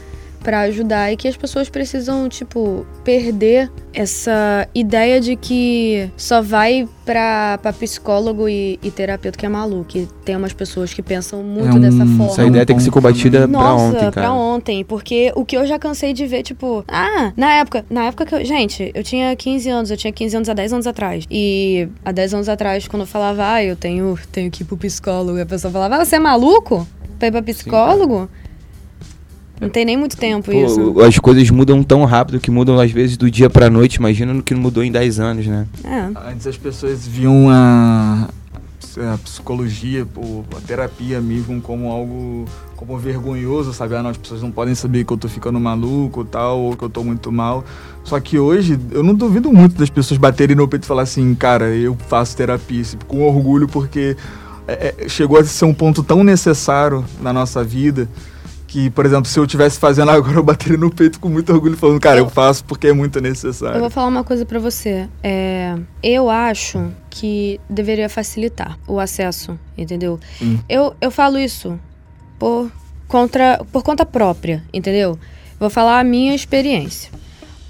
para 0.43 0.61
ajudar 0.61 1.13
e 1.13 1.17
que 1.17 1.29
as 1.29 1.37
pessoas 1.37 1.69
precisam, 1.69 2.29
tipo, 2.29 2.87
perder 3.05 3.71
essa 3.93 4.69
ideia 4.75 5.21
de 5.21 5.37
que 5.37 6.11
só 6.17 6.41
vai 6.41 6.89
pra, 7.05 7.59
pra 7.61 7.73
psicólogo 7.73 8.49
e, 8.49 8.79
e 8.83 8.91
terapeuta 8.91 9.39
que 9.39 9.45
é 9.45 9.49
maluco. 9.49 9.85
Que 9.85 10.09
tem 10.25 10.37
umas 10.37 10.53
pessoas 10.53 10.95
que 10.95 11.03
pensam 11.03 11.43
muito 11.43 11.69
é 11.69 11.75
um, 11.75 11.81
dessa 11.81 12.07
forma. 12.07 12.27
Essa 12.27 12.45
ideia 12.45 12.67
tem 12.67 12.77
que 12.77 12.83
ser 12.83 12.91
combatida 12.91 13.47
Nossa, 13.47 13.65
pra 13.65 13.75
ontem, 13.75 13.99
cara. 13.99 14.13
pra 14.13 14.33
ontem. 14.33 14.85
Porque 14.85 15.33
o 15.35 15.45
que 15.45 15.57
eu 15.57 15.67
já 15.67 15.79
cansei 15.79 16.13
de 16.13 16.27
ver, 16.27 16.43
tipo... 16.43 16.85
Ah, 16.89 17.33
na 17.37 17.55
época... 17.55 17.85
Na 17.91 18.05
época 18.07 18.27
que 18.27 18.35
eu... 18.35 18.45
Gente, 18.45 18.91
eu 18.95 19.03
tinha 19.03 19.35
15 19.35 19.69
anos. 19.69 19.91
Eu 19.91 19.97
tinha 19.97 20.13
15 20.13 20.37
anos 20.37 20.49
há 20.49 20.55
10 20.55 20.73
anos 20.73 20.87
atrás. 20.87 21.25
E 21.31 21.89
há 22.05 22.13
10 22.13 22.35
anos 22.35 22.49
atrás, 22.49 22.87
quando 22.87 23.03
eu 23.03 23.07
falava... 23.07 23.55
Ah, 23.55 23.65
eu 23.65 23.77
tenho, 23.77 24.19
tenho 24.31 24.51
que 24.51 24.63
ir 24.63 24.67
pro 24.67 24.77
psicólogo. 24.77 25.39
E 25.39 25.43
a 25.43 25.47
pessoa 25.47 25.73
falava... 25.73 25.97
Ah, 25.97 26.05
você 26.05 26.17
é 26.17 26.21
maluco? 26.21 26.87
Pra 27.19 27.29
ir 27.29 27.33
pra 27.33 27.43
psicólogo? 27.43 28.23
Sim, 28.23 28.40
não 29.61 29.69
tem 29.69 29.85
nem 29.85 29.97
muito 29.97 30.17
tempo 30.17 30.51
Pô, 30.51 30.67
isso. 30.67 31.01
As 31.01 31.19
coisas 31.19 31.51
mudam 31.51 31.83
tão 31.83 32.05
rápido 32.05 32.41
que 32.41 32.51
mudam 32.51 32.81
às 32.81 32.91
vezes 32.91 33.17
do 33.19 33.31
dia 33.31 33.51
pra 33.51 33.69
noite. 33.69 33.97
Imagina 33.97 34.33
no 34.33 34.43
que 34.43 34.55
mudou 34.55 34.83
em 34.83 34.91
10 34.91 35.21
anos, 35.21 35.47
né? 35.47 35.67
É. 35.85 36.31
Antes 36.31 36.47
as 36.47 36.57
pessoas 36.57 37.07
viam 37.07 37.51
a, 37.51 38.29
a 38.97 39.19
psicologia, 39.19 40.07
a 40.57 40.61
terapia 40.67 41.21
mesmo 41.21 41.61
como 41.61 41.91
algo 41.91 42.47
como 42.75 42.97
vergonhoso, 42.97 43.75
sabe? 43.75 43.95
Ah, 43.95 44.03
não, 44.03 44.09
as 44.09 44.17
pessoas 44.17 44.41
não 44.41 44.51
podem 44.51 44.75
saber 44.75 45.05
que 45.05 45.13
eu 45.13 45.19
tô 45.19 45.29
ficando 45.29 45.61
maluco 45.61 46.25
tal, 46.25 46.59
ou 46.61 46.75
que 46.75 46.83
eu 46.83 46.89
tô 46.89 47.05
muito 47.05 47.31
mal. 47.31 47.63
Só 48.03 48.19
que 48.19 48.39
hoje, 48.39 48.81
eu 48.91 49.03
não 49.03 49.15
duvido 49.15 49.53
muito 49.53 49.77
das 49.77 49.91
pessoas 49.91 50.17
baterem 50.17 50.57
no 50.57 50.67
peito 50.67 50.85
e 50.85 50.87
falar 50.87 51.03
assim, 51.03 51.35
cara, 51.35 51.67
eu 51.77 51.95
faço 52.09 52.35
terapia, 52.35 52.81
assim, 52.81 52.97
com 53.07 53.29
orgulho, 53.29 53.69
porque 53.69 54.17
é, 54.67 54.95
é, 54.99 55.09
chegou 55.11 55.39
a 55.39 55.45
ser 55.45 55.67
um 55.67 55.75
ponto 55.75 56.03
tão 56.03 56.25
necessário 56.25 57.05
na 57.21 57.35
nossa 57.35 57.63
vida 57.63 58.09
que, 58.71 58.89
por 58.89 59.05
exemplo, 59.05 59.27
se 59.27 59.37
eu 59.37 59.43
estivesse 59.43 59.81
fazendo 59.81 60.13
agora, 60.13 60.37
eu 60.37 60.45
bateria 60.45 60.79
no 60.79 60.95
peito 60.95 61.19
com 61.19 61.29
muito 61.29 61.53
orgulho, 61.53 61.77
falando, 61.77 61.99
cara, 61.99 62.21
eu, 62.21 62.27
eu 62.27 62.31
faço 62.31 62.65
porque 62.65 62.87
é 62.87 62.93
muito 62.93 63.21
necessário. 63.21 63.75
Eu 63.75 63.81
vou 63.81 63.91
falar 63.91 64.07
uma 64.07 64.23
coisa 64.23 64.47
para 64.47 64.61
você. 64.61 65.09
É, 65.25 65.77
eu 66.01 66.31
acho 66.31 66.89
que 67.11 67.61
deveria 67.69 68.09
facilitar 68.09 68.79
o 68.87 69.01
acesso, 69.01 69.59
entendeu? 69.77 70.21
Hum. 70.41 70.61
Eu, 70.69 70.95
eu 71.01 71.11
falo 71.11 71.37
isso 71.37 71.81
por, 72.39 72.71
contra, 73.09 73.61
por 73.73 73.83
conta 73.83 74.07
própria, 74.07 74.63
entendeu? 74.73 75.19
Vou 75.59 75.69
falar 75.69 75.99
a 75.99 76.05
minha 76.05 76.33
experiência. 76.33 77.11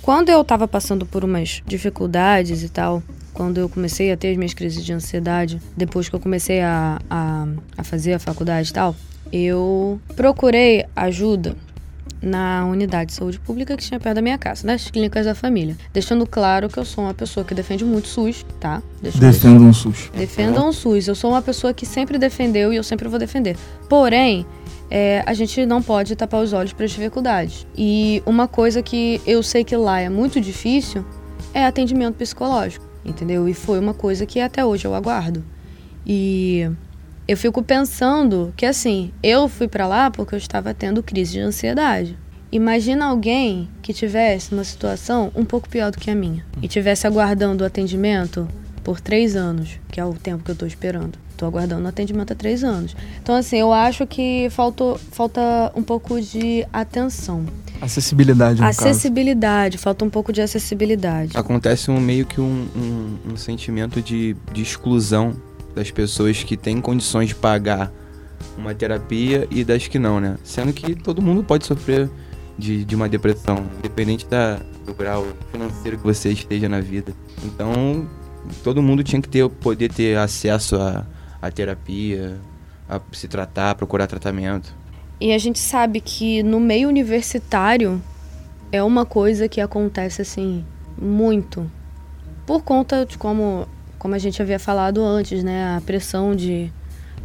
Quando 0.02 0.28
eu 0.28 0.44
tava 0.44 0.68
passando 0.68 1.06
por 1.06 1.24
umas 1.24 1.62
dificuldades 1.66 2.62
e 2.62 2.68
tal, 2.68 3.02
quando 3.32 3.56
eu 3.56 3.70
comecei 3.70 4.12
a 4.12 4.18
ter 4.18 4.32
as 4.32 4.36
minhas 4.36 4.52
crises 4.52 4.84
de 4.84 4.92
ansiedade, 4.92 5.62
depois 5.74 6.10
que 6.10 6.14
eu 6.14 6.20
comecei 6.20 6.60
a, 6.60 7.00
a, 7.08 7.46
a 7.78 7.84
fazer 7.84 8.12
a 8.12 8.18
faculdade 8.18 8.68
e 8.68 8.72
tal, 8.74 8.94
eu 9.32 10.00
procurei 10.16 10.84
ajuda 10.94 11.56
na 12.22 12.66
unidade 12.66 13.10
de 13.10 13.16
saúde 13.16 13.38
pública 13.40 13.76
que 13.76 13.82
tinha 13.82 13.98
perto 13.98 14.16
da 14.16 14.22
minha 14.22 14.36
casa, 14.36 14.66
nas 14.66 14.90
clínicas 14.90 15.24
da 15.24 15.34
família. 15.34 15.76
Deixando 15.92 16.26
claro 16.26 16.68
que 16.68 16.78
eu 16.78 16.84
sou 16.84 17.04
uma 17.04 17.14
pessoa 17.14 17.44
que 17.44 17.54
defende 17.54 17.84
muito 17.84 18.08
SUS, 18.08 18.44
tá? 18.58 18.82
Defenda 19.00 19.62
um 19.62 19.72
SUS. 19.72 20.10
Defenda 20.14 20.62
um 20.62 20.72
SUS. 20.72 21.08
Eu 21.08 21.14
sou 21.14 21.30
uma 21.30 21.42
pessoa 21.42 21.72
que 21.72 21.86
sempre 21.86 22.18
defendeu 22.18 22.72
e 22.72 22.76
eu 22.76 22.84
sempre 22.84 23.08
vou 23.08 23.18
defender. 23.18 23.56
Porém, 23.88 24.46
é, 24.90 25.22
a 25.24 25.32
gente 25.32 25.64
não 25.64 25.82
pode 25.82 26.14
tapar 26.16 26.42
os 26.42 26.52
olhos 26.52 26.72
para 26.72 26.84
as 26.84 26.90
dificuldades. 26.90 27.66
E 27.76 28.22
uma 28.26 28.46
coisa 28.46 28.82
que 28.82 29.20
eu 29.26 29.42
sei 29.42 29.64
que 29.64 29.76
lá 29.76 30.00
é 30.00 30.08
muito 30.08 30.40
difícil 30.40 31.04
é 31.54 31.64
atendimento 31.64 32.16
psicológico, 32.16 32.84
entendeu? 33.04 33.48
E 33.48 33.54
foi 33.54 33.78
uma 33.78 33.94
coisa 33.94 34.26
que 34.26 34.40
até 34.40 34.64
hoje 34.64 34.84
eu 34.84 34.94
aguardo. 34.94 35.42
E 36.06 36.68
eu 37.30 37.36
fico 37.36 37.62
pensando 37.62 38.52
que 38.56 38.66
assim, 38.66 39.12
eu 39.22 39.48
fui 39.48 39.68
para 39.68 39.86
lá 39.86 40.10
porque 40.10 40.34
eu 40.34 40.38
estava 40.38 40.74
tendo 40.74 41.00
crise 41.00 41.34
de 41.34 41.38
ansiedade. 41.38 42.18
Imagina 42.50 43.06
alguém 43.06 43.68
que 43.80 43.94
tivesse 43.94 44.52
uma 44.52 44.64
situação 44.64 45.30
um 45.36 45.44
pouco 45.44 45.68
pior 45.68 45.92
do 45.92 45.98
que 45.98 46.10
a 46.10 46.14
minha 46.16 46.44
e 46.60 46.66
tivesse 46.66 47.06
aguardando 47.06 47.62
o 47.62 47.66
atendimento 47.68 48.48
por 48.82 49.00
três 49.00 49.36
anos, 49.36 49.78
que 49.92 50.00
é 50.00 50.04
o 50.04 50.12
tempo 50.12 50.42
que 50.42 50.50
eu 50.50 50.54
estou 50.54 50.66
esperando. 50.66 51.16
Estou 51.30 51.46
aguardando 51.46 51.84
o 51.84 51.88
atendimento 51.88 52.32
há 52.32 52.34
três 52.34 52.64
anos. 52.64 52.96
Então, 53.22 53.36
assim, 53.36 53.58
eu 53.58 53.72
acho 53.72 54.08
que 54.08 54.48
faltou, 54.50 54.98
falta 54.98 55.70
um 55.76 55.84
pouco 55.84 56.20
de 56.20 56.66
atenção. 56.72 57.46
Acessibilidade, 57.80 58.60
no 58.60 58.66
Acessibilidade, 58.66 59.76
caso. 59.76 59.84
falta 59.84 60.04
um 60.04 60.10
pouco 60.10 60.32
de 60.32 60.42
acessibilidade. 60.42 61.36
Acontece 61.36 61.92
um 61.92 62.00
meio 62.00 62.26
que 62.26 62.40
um, 62.40 62.66
um, 62.74 63.32
um 63.34 63.36
sentimento 63.36 64.02
de, 64.02 64.36
de 64.52 64.62
exclusão 64.62 65.36
das 65.74 65.90
pessoas 65.90 66.42
que 66.42 66.56
têm 66.56 66.80
condições 66.80 67.28
de 67.28 67.34
pagar 67.34 67.92
uma 68.56 68.74
terapia 68.74 69.46
e 69.50 69.64
das 69.64 69.86
que 69.86 69.98
não, 69.98 70.20
né? 70.20 70.36
Sendo 70.44 70.72
que 70.72 70.94
todo 70.94 71.22
mundo 71.22 71.42
pode 71.42 71.66
sofrer 71.66 72.10
de, 72.58 72.84
de 72.84 72.94
uma 72.94 73.08
depressão, 73.08 73.66
independente 73.78 74.26
da, 74.26 74.60
do 74.84 74.94
grau 74.94 75.26
financeiro 75.50 75.98
que 75.98 76.04
você 76.04 76.30
esteja 76.30 76.68
na 76.68 76.80
vida. 76.80 77.12
Então, 77.44 78.08
todo 78.62 78.82
mundo 78.82 79.02
tinha 79.02 79.20
que 79.20 79.28
ter 79.28 79.48
poder 79.48 79.92
ter 79.92 80.16
acesso 80.18 80.76
à, 80.76 81.06
à 81.40 81.50
terapia, 81.50 82.38
a 82.88 83.00
se 83.12 83.28
tratar, 83.28 83.74
procurar 83.74 84.06
tratamento. 84.06 84.74
E 85.20 85.32
a 85.32 85.38
gente 85.38 85.58
sabe 85.58 86.00
que 86.00 86.42
no 86.42 86.58
meio 86.58 86.88
universitário 86.88 88.00
é 88.72 88.82
uma 88.82 89.04
coisa 89.04 89.48
que 89.48 89.60
acontece 89.60 90.22
assim 90.22 90.64
muito 91.00 91.70
por 92.46 92.62
conta 92.62 93.06
de 93.06 93.16
como 93.16 93.66
como 94.00 94.14
a 94.14 94.18
gente 94.18 94.40
havia 94.40 94.58
falado 94.58 95.04
antes, 95.04 95.44
né, 95.44 95.76
a 95.76 95.80
pressão 95.82 96.34
de 96.34 96.72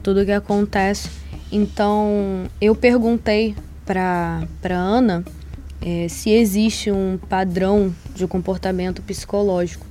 tudo 0.03 0.25
que 0.25 0.31
acontece. 0.31 1.09
Então, 1.49 2.43
eu 2.59 2.75
perguntei 2.75 3.55
para 3.85 4.45
Ana 4.69 5.23
é, 5.81 6.07
se 6.09 6.31
existe 6.31 6.91
um 6.91 7.17
padrão 7.29 7.95
de 8.13 8.27
comportamento 8.27 9.01
psicológico 9.01 9.85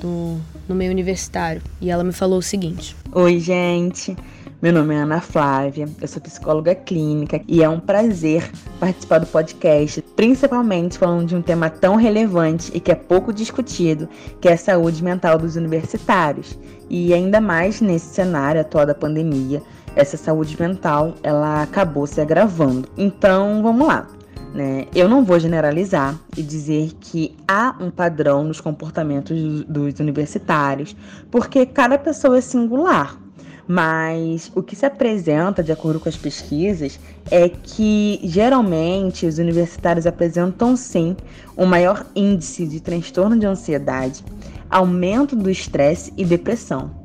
no, 0.00 0.40
no 0.68 0.74
meio 0.76 0.92
universitário. 0.92 1.60
E 1.80 1.90
ela 1.90 2.04
me 2.04 2.12
falou 2.12 2.38
o 2.38 2.42
seguinte: 2.42 2.94
Oi, 3.12 3.40
gente. 3.40 4.16
Meu 4.64 4.72
nome 4.72 4.94
é 4.94 5.00
Ana 5.00 5.20
Flávia, 5.20 5.86
eu 6.00 6.08
sou 6.08 6.22
psicóloga 6.22 6.74
clínica 6.74 7.38
e 7.46 7.62
é 7.62 7.68
um 7.68 7.78
prazer 7.78 8.50
participar 8.80 9.18
do 9.18 9.26
podcast, 9.26 10.00
principalmente 10.16 10.96
falando 10.96 11.26
de 11.26 11.36
um 11.36 11.42
tema 11.42 11.68
tão 11.68 11.96
relevante 11.96 12.72
e 12.74 12.80
que 12.80 12.90
é 12.90 12.94
pouco 12.94 13.30
discutido, 13.30 14.08
que 14.40 14.48
é 14.48 14.54
a 14.54 14.56
saúde 14.56 15.04
mental 15.04 15.36
dos 15.36 15.56
universitários. 15.56 16.58
E 16.88 17.12
ainda 17.12 17.42
mais 17.42 17.82
nesse 17.82 18.06
cenário 18.06 18.58
atual 18.58 18.86
da 18.86 18.94
pandemia, 18.94 19.62
essa 19.94 20.16
saúde 20.16 20.58
mental 20.58 21.12
ela 21.22 21.64
acabou 21.64 22.06
se 22.06 22.22
agravando. 22.22 22.88
Então, 22.96 23.62
vamos 23.62 23.86
lá. 23.86 24.06
Né? 24.54 24.86
Eu 24.94 25.10
não 25.10 25.22
vou 25.26 25.38
generalizar 25.38 26.18
e 26.38 26.42
dizer 26.42 26.92
que 27.02 27.36
há 27.46 27.76
um 27.78 27.90
padrão 27.90 28.42
nos 28.42 28.62
comportamentos 28.62 29.62
dos 29.64 30.00
universitários, 30.00 30.96
porque 31.30 31.66
cada 31.66 31.98
pessoa 31.98 32.38
é 32.38 32.40
singular. 32.40 33.23
Mas 33.66 34.52
o 34.54 34.62
que 34.62 34.76
se 34.76 34.84
apresenta, 34.84 35.62
de 35.62 35.72
acordo 35.72 35.98
com 35.98 36.08
as 36.08 36.16
pesquisas, 36.16 37.00
é 37.30 37.48
que 37.48 38.20
geralmente 38.24 39.26
os 39.26 39.38
universitários 39.38 40.06
apresentam 40.06 40.76
sim 40.76 41.16
um 41.56 41.64
maior 41.64 42.04
índice 42.14 42.66
de 42.66 42.80
transtorno 42.80 43.38
de 43.38 43.46
ansiedade, 43.46 44.22
aumento 44.68 45.34
do 45.34 45.50
estresse 45.50 46.12
e 46.16 46.24
depressão. 46.24 47.04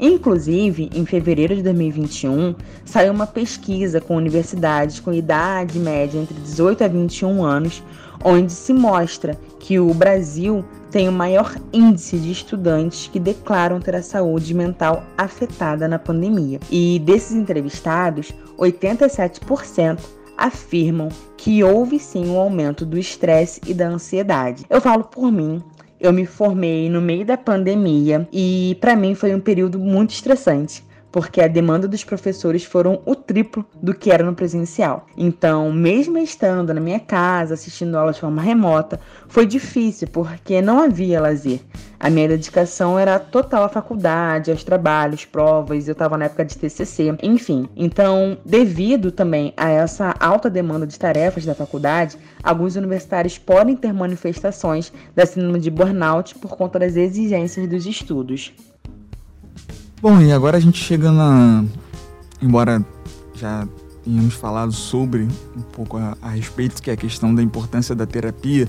Inclusive, 0.00 0.88
em 0.94 1.04
fevereiro 1.04 1.56
de 1.56 1.62
2021, 1.62 2.54
saiu 2.84 3.12
uma 3.12 3.26
pesquisa 3.26 4.00
com 4.00 4.16
universidades 4.16 5.00
com 5.00 5.12
idade 5.12 5.78
média 5.78 6.18
entre 6.18 6.34
18 6.34 6.84
a 6.84 6.88
21 6.88 7.44
anos, 7.44 7.82
onde 8.24 8.52
se 8.52 8.72
mostra 8.72 9.38
que 9.58 9.78
o 9.78 9.92
Brasil 9.92 10.64
tem 10.90 11.08
o 11.08 11.12
maior 11.12 11.54
índice 11.72 12.18
de 12.18 12.32
estudantes 12.32 13.08
que 13.08 13.20
declaram 13.20 13.80
ter 13.80 13.96
a 13.96 14.02
saúde 14.02 14.54
mental 14.54 15.04
afetada 15.16 15.86
na 15.86 15.98
pandemia. 15.98 16.60
E 16.70 16.98
desses 17.00 17.36
entrevistados, 17.36 18.32
87% 18.58 19.98
afirmam 20.36 21.08
que 21.36 21.62
houve 21.62 21.98
sim 21.98 22.28
um 22.28 22.38
aumento 22.38 22.86
do 22.86 22.96
estresse 22.96 23.60
e 23.66 23.74
da 23.74 23.88
ansiedade. 23.88 24.64
Eu 24.70 24.80
falo 24.80 25.04
por 25.04 25.30
mim, 25.30 25.62
eu 26.00 26.12
me 26.12 26.24
formei 26.24 26.88
no 26.88 27.00
meio 27.00 27.26
da 27.26 27.36
pandemia 27.36 28.26
e 28.32 28.76
para 28.80 28.96
mim 28.96 29.14
foi 29.14 29.34
um 29.34 29.40
período 29.40 29.78
muito 29.78 30.10
estressante 30.10 30.87
porque 31.10 31.40
a 31.40 31.48
demanda 31.48 31.88
dos 31.88 32.04
professores 32.04 32.64
foram 32.64 33.00
o 33.04 33.14
triplo 33.14 33.64
do 33.82 33.94
que 33.94 34.10
era 34.10 34.22
no 34.22 34.34
presencial. 34.34 35.06
Então, 35.16 35.72
mesmo 35.72 36.18
estando 36.18 36.72
na 36.74 36.80
minha 36.80 37.00
casa, 37.00 37.54
assistindo 37.54 37.96
aulas 37.96 38.16
de 38.16 38.20
forma 38.20 38.42
remota, 38.42 39.00
foi 39.28 39.46
difícil 39.46 40.08
porque 40.08 40.60
não 40.60 40.80
havia 40.80 41.20
lazer. 41.20 41.60
A 42.00 42.08
minha 42.08 42.28
dedicação 42.28 42.96
era 42.96 43.18
total 43.18 43.64
à 43.64 43.68
faculdade, 43.68 44.50
aos 44.52 44.62
trabalhos, 44.62 45.24
provas, 45.24 45.88
eu 45.88 45.92
estava 45.92 46.16
na 46.16 46.26
época 46.26 46.44
de 46.44 46.56
TCC, 46.56 47.16
enfim. 47.22 47.68
Então, 47.76 48.38
devido 48.44 49.10
também 49.10 49.52
a 49.56 49.68
essa 49.68 50.14
alta 50.20 50.48
demanda 50.48 50.86
de 50.86 50.98
tarefas 50.98 51.44
da 51.44 51.54
faculdade, 51.54 52.16
alguns 52.42 52.76
universitários 52.76 53.36
podem 53.36 53.74
ter 53.74 53.92
manifestações 53.92 54.92
da 55.14 55.26
síndrome 55.26 55.58
de 55.58 55.70
burnout 55.70 56.36
por 56.36 56.56
conta 56.56 56.78
das 56.78 56.94
exigências 56.94 57.66
dos 57.66 57.84
estudos. 57.84 58.52
Bom, 60.00 60.20
e 60.20 60.32
agora 60.32 60.56
a 60.56 60.60
gente 60.60 60.82
chega 60.82 61.10
na. 61.10 61.64
Embora 62.40 62.84
já 63.34 63.66
tenhamos 64.04 64.34
falado 64.34 64.72
sobre 64.72 65.22
um 65.56 65.62
pouco 65.72 65.96
a, 65.96 66.16
a, 66.22 66.30
respeito, 66.30 66.80
que 66.80 66.88
é 66.88 66.94
a 66.94 66.96
questão 66.96 67.34
da 67.34 67.42
importância 67.42 67.96
da 67.96 68.06
terapia, 68.06 68.68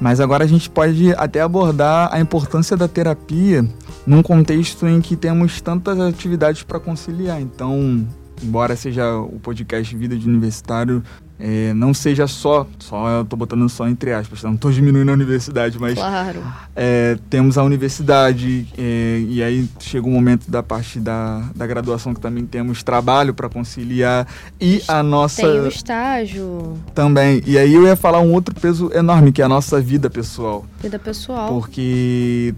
mas 0.00 0.18
agora 0.18 0.44
a 0.44 0.46
gente 0.46 0.70
pode 0.70 1.12
até 1.12 1.42
abordar 1.42 2.08
a 2.10 2.20
importância 2.20 2.74
da 2.74 2.88
terapia 2.88 3.68
num 4.06 4.22
contexto 4.22 4.86
em 4.86 5.02
que 5.02 5.14
temos 5.14 5.60
tantas 5.60 6.00
atividades 6.00 6.62
para 6.62 6.80
conciliar. 6.80 7.38
Então, 7.40 8.06
embora 8.42 8.74
seja 8.74 9.14
o 9.18 9.38
podcast 9.40 9.94
Vida 9.94 10.16
de 10.16 10.26
Universitário, 10.26 11.02
é, 11.38 11.74
não 11.74 11.92
seja 11.92 12.26
só, 12.26 12.66
só 12.78 13.08
eu 13.08 13.24
tô 13.24 13.36
botando 13.36 13.68
só 13.68 13.88
entre 13.88 14.12
aspas, 14.12 14.42
não 14.42 14.56
tô 14.56 14.70
diminuindo 14.70 15.10
a 15.10 15.12
universidade, 15.12 15.78
mas 15.78 15.94
claro. 15.94 16.42
é, 16.76 17.18
temos 17.28 17.58
a 17.58 17.64
universidade 17.64 18.68
é, 18.78 19.24
e 19.26 19.42
aí 19.42 19.68
chega 19.80 20.06
o 20.06 20.10
momento 20.10 20.50
da 20.50 20.62
parte 20.62 21.00
da, 21.00 21.50
da 21.54 21.66
graduação 21.66 22.14
que 22.14 22.20
também 22.20 22.46
temos 22.46 22.82
trabalho 22.82 23.34
para 23.34 23.48
conciliar 23.48 24.26
e 24.60 24.82
a 24.86 25.02
nossa 25.02 25.42
tem 25.42 25.60
o 25.60 25.66
estágio 25.66 26.78
também 26.94 27.42
e 27.46 27.58
aí 27.58 27.74
eu 27.74 27.84
ia 27.84 27.96
falar 27.96 28.20
um 28.20 28.32
outro 28.32 28.54
peso 28.54 28.90
enorme 28.94 29.32
que 29.32 29.42
é 29.42 29.44
a 29.44 29.48
nossa 29.48 29.80
vida 29.80 30.08
pessoal 30.08 30.64
vida 30.80 30.98
pessoal 30.98 31.48
porque 31.48 32.54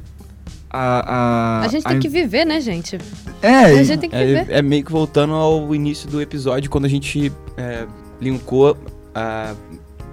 a, 0.77 0.81
a, 0.81 1.61
a, 1.61 1.69
gente 1.69 1.85
tem 1.85 1.97
a... 1.97 2.01
que 2.01 2.09
viver, 2.09 2.45
né, 2.45 2.61
gente? 2.61 2.99
É, 3.41 3.49
a 3.49 3.83
gente 3.85 4.01
tem 4.01 4.11
que 4.11 4.17
é, 4.17 4.27
viver. 4.27 4.47
É, 4.53 4.61
meio 4.61 4.85
que 4.85 4.91
voltando 4.91 5.33
ao 5.33 5.73
início 5.73 6.11
do 6.11 6.21
episódio, 6.21 6.69
quando 6.69 6.87
a 6.87 6.89
gente 6.89 7.33
é, 7.57 7.87
linkou 8.25 8.77
a 9.15 9.55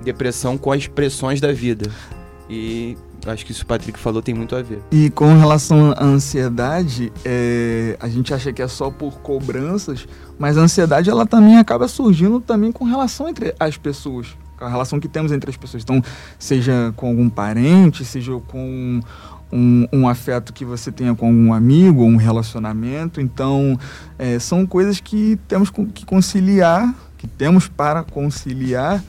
depressão 0.03 0.57
com 0.57 0.71
as 0.71 0.87
pressões 0.87 1.39
da 1.39 1.51
vida. 1.51 1.89
E 2.49 2.97
acho 3.25 3.45
que 3.45 3.51
isso 3.51 3.63
o 3.63 3.65
Patrick 3.65 3.97
falou 3.97 4.21
tem 4.21 4.35
muito 4.35 4.55
a 4.55 4.61
ver. 4.61 4.81
E 4.91 5.09
com 5.11 5.37
relação 5.37 5.91
à 5.91 6.03
ansiedade, 6.03 7.11
é, 7.23 7.95
a 7.99 8.09
gente 8.09 8.33
acha 8.33 8.51
que 8.51 8.61
é 8.61 8.67
só 8.67 8.89
por 8.89 9.19
cobranças, 9.19 10.07
mas 10.37 10.57
a 10.57 10.61
ansiedade 10.61 11.09
ela 11.09 11.25
também 11.25 11.57
acaba 11.57 11.87
surgindo 11.87 12.39
também 12.39 12.71
com 12.71 12.83
relação 12.83 13.29
entre 13.29 13.55
as 13.59 13.77
pessoas. 13.77 14.35
A 14.59 14.69
relação 14.69 14.99
que 14.99 15.07
temos 15.07 15.31
entre 15.31 15.49
as 15.49 15.57
pessoas. 15.57 15.81
Então, 15.81 16.03
seja 16.37 16.93
com 16.95 17.07
algum 17.07 17.29
parente, 17.29 18.05
seja 18.05 18.33
com 18.47 19.01
um, 19.51 19.87
um, 19.91 20.07
afeto 20.07 20.53
que 20.53 20.63
você 20.63 20.91
tenha 20.91 21.15
com 21.15 21.33
um 21.33 21.51
amigo, 21.51 22.03
um 22.03 22.15
relacionamento. 22.15 23.19
Então, 23.19 23.77
é, 24.19 24.37
são 24.37 24.65
coisas 24.67 24.99
que 24.99 25.39
temos 25.47 25.71
que 25.71 26.05
conciliar 26.05 26.93
que 27.21 27.27
temos 27.27 27.67
para 27.67 28.01
conciliar 28.01 29.03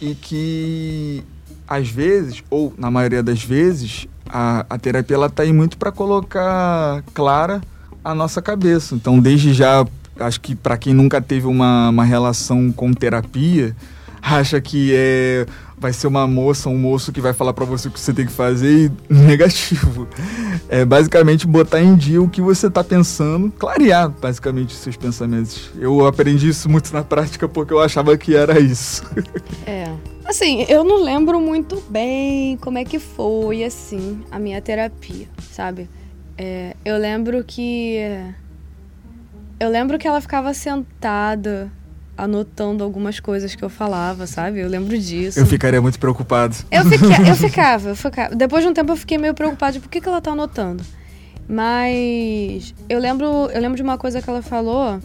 e 0.00 0.14
que 0.14 1.24
às 1.66 1.88
vezes, 1.88 2.44
ou 2.48 2.72
na 2.78 2.90
maioria 2.90 3.24
das 3.24 3.42
vezes, 3.42 4.06
a, 4.28 4.64
a 4.70 4.78
terapia 4.78 5.16
ela 5.16 5.28
tá 5.28 5.42
aí 5.42 5.52
muito 5.52 5.76
para 5.76 5.90
colocar 5.90 7.02
clara 7.12 7.60
a 8.04 8.14
nossa 8.14 8.40
cabeça. 8.40 8.94
Então, 8.94 9.18
desde 9.18 9.52
já, 9.52 9.84
acho 10.20 10.40
que 10.40 10.54
para 10.54 10.76
quem 10.76 10.94
nunca 10.94 11.20
teve 11.20 11.48
uma, 11.48 11.88
uma 11.88 12.04
relação 12.04 12.70
com 12.70 12.92
terapia, 12.92 13.74
acha 14.22 14.60
que 14.60 14.92
é 14.94 15.46
vai 15.80 15.94
ser 15.94 16.06
uma 16.06 16.26
moça, 16.26 16.68
um 16.68 16.76
moço 16.76 17.10
que 17.10 17.22
vai 17.22 17.32
falar 17.32 17.54
para 17.54 17.64
você 17.64 17.88
o 17.88 17.90
que 17.90 17.98
você 17.98 18.12
tem 18.12 18.26
que 18.26 18.32
fazer 18.32 18.86
e 18.86 18.92
negativo. 19.12 20.06
É 20.68 20.84
basicamente 20.84 21.46
botar 21.46 21.80
em 21.80 21.96
dia 21.96 22.22
o 22.22 22.28
que 22.28 22.42
você 22.42 22.68
tá 22.68 22.84
pensando, 22.84 23.50
clarear 23.50 24.10
basicamente 24.10 24.74
seus 24.74 24.96
pensamentos. 24.96 25.70
Eu 25.78 26.06
aprendi 26.06 26.50
isso 26.50 26.68
muito 26.68 26.92
na 26.92 27.02
prática 27.02 27.48
porque 27.48 27.72
eu 27.72 27.80
achava 27.80 28.16
que 28.18 28.36
era 28.36 28.60
isso. 28.60 29.02
É. 29.66 29.90
Assim, 30.22 30.64
eu 30.68 30.84
não 30.84 31.02
lembro 31.02 31.40
muito 31.40 31.82
bem 31.88 32.56
como 32.58 32.76
é 32.76 32.84
que 32.84 32.98
foi, 32.98 33.64
assim, 33.64 34.22
a 34.30 34.38
minha 34.38 34.60
terapia, 34.60 35.26
sabe? 35.50 35.88
É, 36.36 36.76
eu 36.84 36.98
lembro 36.98 37.42
que. 37.42 37.98
Eu 39.58 39.68
lembro 39.70 39.98
que 39.98 40.06
ela 40.06 40.20
ficava 40.20 40.54
sentada 40.54 41.72
anotando 42.22 42.84
algumas 42.84 43.18
coisas 43.18 43.54
que 43.54 43.64
eu 43.64 43.70
falava, 43.70 44.26
sabe? 44.26 44.60
Eu 44.60 44.68
lembro 44.68 44.96
disso. 44.98 45.38
Eu 45.38 45.46
ficaria 45.46 45.80
muito 45.80 45.98
preocupado. 45.98 46.54
Eu, 46.70 46.84
fiquei, 46.84 47.30
eu 47.30 47.34
ficava, 47.36 47.88
eu 47.88 47.96
ficava. 47.96 48.34
Depois 48.34 48.62
de 48.62 48.70
um 48.70 48.74
tempo 48.74 48.92
eu 48.92 48.96
fiquei 48.96 49.16
meio 49.16 49.34
preocupada 49.34 49.72
de 49.72 49.80
por 49.80 49.88
que, 49.88 50.00
que 50.00 50.08
ela 50.08 50.20
tá 50.20 50.32
anotando. 50.32 50.84
Mas 51.48 52.74
eu 52.88 52.98
lembro, 52.98 53.50
eu 53.52 53.60
lembro 53.60 53.76
de 53.76 53.82
uma 53.82 53.98
coisa 53.98 54.20
que 54.20 54.28
ela 54.28 54.42
falou, 54.42 55.00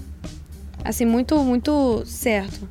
assim, 0.84 1.06
muito, 1.06 1.38
muito 1.40 2.04
certo. 2.06 2.68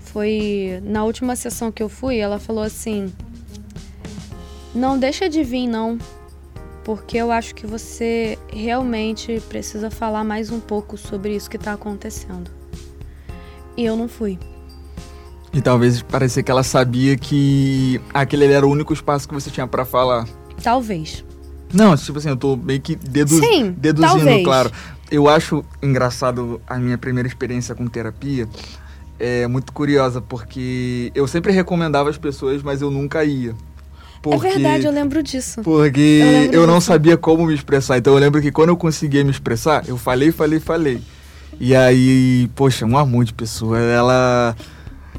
Foi 0.00 0.80
na 0.84 1.04
última 1.04 1.34
sessão 1.34 1.72
que 1.72 1.82
eu 1.82 1.88
fui, 1.88 2.18
ela 2.18 2.38
falou 2.38 2.62
assim: 2.62 3.12
Não 4.74 4.98
deixa 4.98 5.28
de 5.28 5.42
vir, 5.42 5.66
não. 5.66 5.98
Porque 6.84 7.16
eu 7.16 7.32
acho 7.32 7.54
que 7.54 7.66
você 7.66 8.38
realmente 8.52 9.42
precisa 9.48 9.90
falar 9.90 10.22
mais 10.22 10.50
um 10.50 10.60
pouco 10.60 10.98
sobre 10.98 11.34
isso 11.34 11.48
que 11.48 11.56
tá 11.56 11.72
acontecendo. 11.72 12.50
E 13.76 13.84
eu 13.84 13.96
não 13.96 14.08
fui. 14.08 14.38
E 15.52 15.60
talvez 15.60 16.02
parecia 16.02 16.42
que 16.42 16.50
ela 16.50 16.62
sabia 16.64 17.16
que 17.16 18.00
aquele 18.12 18.44
era 18.46 18.66
o 18.66 18.70
único 18.70 18.92
espaço 18.92 19.28
que 19.28 19.34
você 19.34 19.50
tinha 19.50 19.66
para 19.66 19.84
falar. 19.84 20.26
Talvez. 20.62 21.24
Não, 21.72 21.96
tipo 21.96 22.18
assim, 22.18 22.28
eu 22.28 22.36
tô 22.36 22.56
meio 22.56 22.80
que 22.80 22.94
dedu 22.96 23.38
Sim, 23.40 23.72
deduzindo, 23.76 24.08
talvez. 24.16 24.44
claro. 24.44 24.70
Eu 25.10 25.28
acho 25.28 25.64
engraçado 25.82 26.60
a 26.66 26.76
minha 26.78 26.98
primeira 26.98 27.28
experiência 27.28 27.74
com 27.74 27.86
terapia. 27.86 28.48
É 29.18 29.46
muito 29.46 29.72
curiosa, 29.72 30.20
porque 30.20 31.12
eu 31.14 31.26
sempre 31.28 31.52
recomendava 31.52 32.10
as 32.10 32.18
pessoas, 32.18 32.62
mas 32.62 32.82
eu 32.82 32.90
nunca 32.90 33.24
ia. 33.24 33.54
Porque, 34.22 34.46
É 34.46 34.50
verdade, 34.54 34.86
eu 34.86 34.92
lembro 34.92 35.22
disso. 35.22 35.60
Porque 35.62 36.48
Eu 36.52 36.62
eu, 36.62 36.66
não 36.66 36.78
disso. 36.78 36.86
sabia 36.88 37.16
como 37.16 37.46
me 37.46 37.54
expressar. 37.54 37.98
Então 37.98 38.14
eu 38.14 38.18
lembro 38.18 38.40
que 38.40 38.50
quando 38.50 38.70
eu 38.70 38.76
conseguia 38.76 39.22
me 39.22 39.30
expressar, 39.30 39.86
eu 39.88 39.96
falei, 39.96 40.32
falei, 40.32 40.58
falei. 40.58 41.00
E 41.60 41.74
aí, 41.74 42.50
poxa, 42.54 42.84
um 42.84 42.96
amor 42.98 43.24
de 43.24 43.32
pessoa. 43.34 43.78
Ela. 43.78 44.54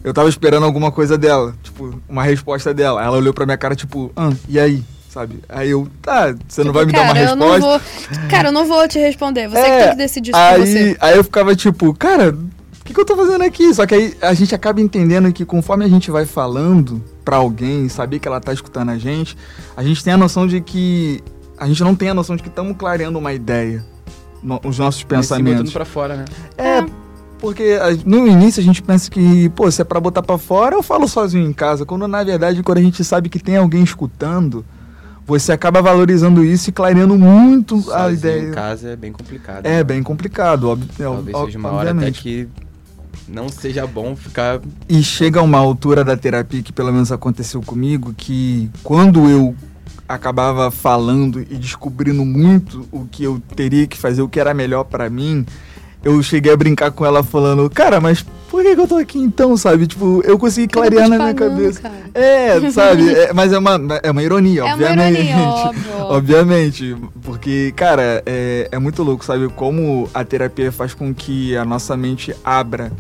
Eu 0.04 0.14
tava 0.14 0.30
esperando 0.30 0.64
alguma 0.66 0.92
coisa 0.92 1.18
dela, 1.18 1.56
tipo, 1.64 2.00
uma 2.08 2.24
resposta 2.24 2.74
dela. 2.74 3.04
Ela 3.04 3.18
olhou 3.18 3.34
pra 3.34 3.46
minha 3.46 3.58
cara, 3.58 3.76
tipo, 3.76 4.12
ah, 4.16 4.32
e 4.48 4.60
aí? 4.60 4.84
Sabe? 5.10 5.40
Aí 5.48 5.70
eu, 5.70 5.88
tá, 6.02 6.36
você 6.48 6.62
não 6.64 6.72
Tipo, 6.72 6.74
vai 6.74 6.86
me 6.86 6.92
dar 6.92 7.02
uma 7.04 7.14
cara, 7.14 7.20
eu 7.22 7.28
resposta? 7.36 7.60
não 7.60 7.60
vou. 7.70 7.82
Cara, 8.30 8.48
eu 8.50 8.52
não 8.52 8.66
vou 8.68 8.88
te 8.88 9.00
responder. 9.00 9.48
Você 9.48 9.62
que 9.62 9.68
É, 9.68 9.80
tem 9.84 9.90
que 9.92 9.98
decidir 9.98 10.32
isso 10.32 10.40
aí, 10.40 10.60
você. 10.68 10.98
Aí 11.00 11.16
eu 11.18 11.24
ficava 11.24 11.56
tipo, 11.56 11.94
cara, 11.94 12.32
o 12.32 12.84
que, 12.84 12.94
que 12.94 13.00
eu 13.00 13.06
tô 13.06 13.16
fazendo 13.16 13.42
aqui? 13.44 13.74
Só 13.74 13.86
que 13.86 13.96
aí 13.96 14.14
a 14.22 14.34
gente 14.34 14.54
acaba 14.54 14.82
entendendo 14.82 15.32
que 15.32 15.46
conforme 15.46 15.86
a 15.86 15.88
gente 15.88 16.12
vai 16.12 16.26
falando 16.26 17.02
pra 17.24 17.38
alguém, 17.38 17.88
saber 17.88 18.20
que 18.20 18.28
ela 18.28 18.42
tá 18.42 18.52
escutando 18.54 18.90
a 18.92 18.98
gente, 18.98 19.38
a 19.76 19.82
gente 19.84 20.04
tem 20.04 20.14
a 20.14 20.18
noção 20.18 20.46
de 20.46 20.60
que. 20.62 21.24
A 21.58 21.66
gente 21.66 21.82
não 21.82 21.96
tem 21.96 22.10
a 22.10 22.14
noção 22.14 22.36
de 22.36 22.44
que 22.44 22.50
estamos 22.50 22.76
clareando 22.78 23.18
uma 23.18 23.32
ideia. 23.34 23.84
No- 24.46 24.62
os 24.64 24.78
nossos 24.80 25.04
pensamentos. 25.04 25.74
pra 25.74 25.84
fora, 25.86 26.16
né? 26.18 26.26
É, 26.58 26.86
porque 27.40 27.78
a- 27.82 27.98
no 28.06 28.28
início 28.28 28.62
a 28.62 28.64
gente 28.64 28.82
pensa 28.82 29.10
que, 29.10 29.50
pô, 29.50 29.70
se 29.70 29.82
é 29.82 29.86
pra 29.86 30.00
botar 30.00 30.22
pra 30.24 30.38
fora, 30.38 30.76
eu 30.76 30.84
falo 30.84 31.08
sozinho 31.08 31.48
em 31.50 31.54
casa. 31.54 31.86
Quando 31.86 32.08
na 32.08 32.24
verdade, 32.24 32.62
quando 32.64 32.78
a 32.78 32.82
gente 32.82 33.04
sabe 33.04 33.28
que 33.30 33.40
tem 33.40 33.58
alguém 33.58 33.84
escutando, 33.84 34.64
você 35.28 35.52
acaba 35.52 35.82
valorizando 35.82 36.44
isso 36.46 36.70
e 36.70 36.74
clareando 36.74 37.18
muito 37.18 37.76
a 37.92 38.04
Sozinho 38.04 38.14
ideia. 38.14 38.50
em 38.50 38.52
casa 38.52 38.90
é 38.90 38.96
bem 38.96 39.12
complicado. 39.12 39.66
É 39.66 39.84
bem 39.84 40.04
complicado, 40.04 40.70
óbvio. 40.70 40.88
é, 41.00 41.04
Talvez 41.04 41.38
seja 41.46 41.58
uma 41.58 41.70
hora 41.72 41.90
até 41.90 41.92
obviamente. 41.92 42.22
que 42.22 42.48
não 43.28 43.50
seja 43.50 43.88
bom 43.88 44.16
ficar 44.16 44.62
E 44.88 45.02
chega 45.02 45.42
uma 45.42 45.58
altura 45.58 46.04
da 46.04 46.16
terapia 46.16 46.62
que 46.62 46.72
pelo 46.72 46.94
menos 46.94 47.12
aconteceu 47.12 47.60
comigo, 47.62 48.14
que 48.16 48.70
quando 48.84 49.28
eu 49.28 49.56
acabava 50.08 50.70
falando 50.72 51.42
e 51.42 51.56
descobrindo 51.56 52.24
muito 52.26 52.88
o 52.92 53.06
que 53.06 53.24
eu 53.24 53.42
teria 53.56 53.88
que 53.88 53.98
fazer, 53.98 54.22
o 54.22 54.30
que 54.30 54.40
era 54.40 54.54
melhor 54.54 54.84
pra 54.84 55.10
mim, 55.10 55.46
eu 56.04 56.22
cheguei 56.22 56.54
a 56.54 56.58
brincar 56.58 56.92
com 56.92 57.04
ela 57.06 57.24
falando, 57.24 57.68
cara, 57.70 58.00
mas 58.00 58.24
por 58.50 58.62
que, 58.64 58.76
que 58.76 58.82
eu 58.82 58.88
tô 58.88 58.96
aqui 58.96 59.18
então, 59.18 59.58
sabe? 59.58 59.88
Tipo, 59.88 60.22
eu 60.24 60.38
consegui 60.38 60.68
clarear 60.68 61.10
na 61.10 61.18
minha 61.18 61.34
cabeça. 61.34 61.82
Cara. 61.82 61.96
É, 62.14 62.72
sabe? 62.72 63.04
É, 63.12 63.34
mas 63.34 63.52
é 63.52 63.58
uma, 63.58 63.80
é 64.04 64.12
uma 64.12 64.22
ironia, 64.24 64.62
É 64.62 64.64
uma 64.64 64.74
obviamente. 64.74 65.20
ironia, 65.20 65.38
óbvio. 65.50 65.84
Obviamente, 66.02 66.98
porque, 67.24 67.74
cara, 67.76 68.22
é, 68.26 68.70
é 68.72 68.80
muito 68.80 69.02
louco, 69.02 69.26
sabe? 69.26 69.50
Como 69.50 70.08
a 70.14 70.24
terapia 70.24 70.72
faz 70.72 70.94
com 70.94 71.14
que 71.14 71.58
a 71.58 71.66
nossa 71.66 71.98
mente 71.98 72.36
abra 72.46 72.92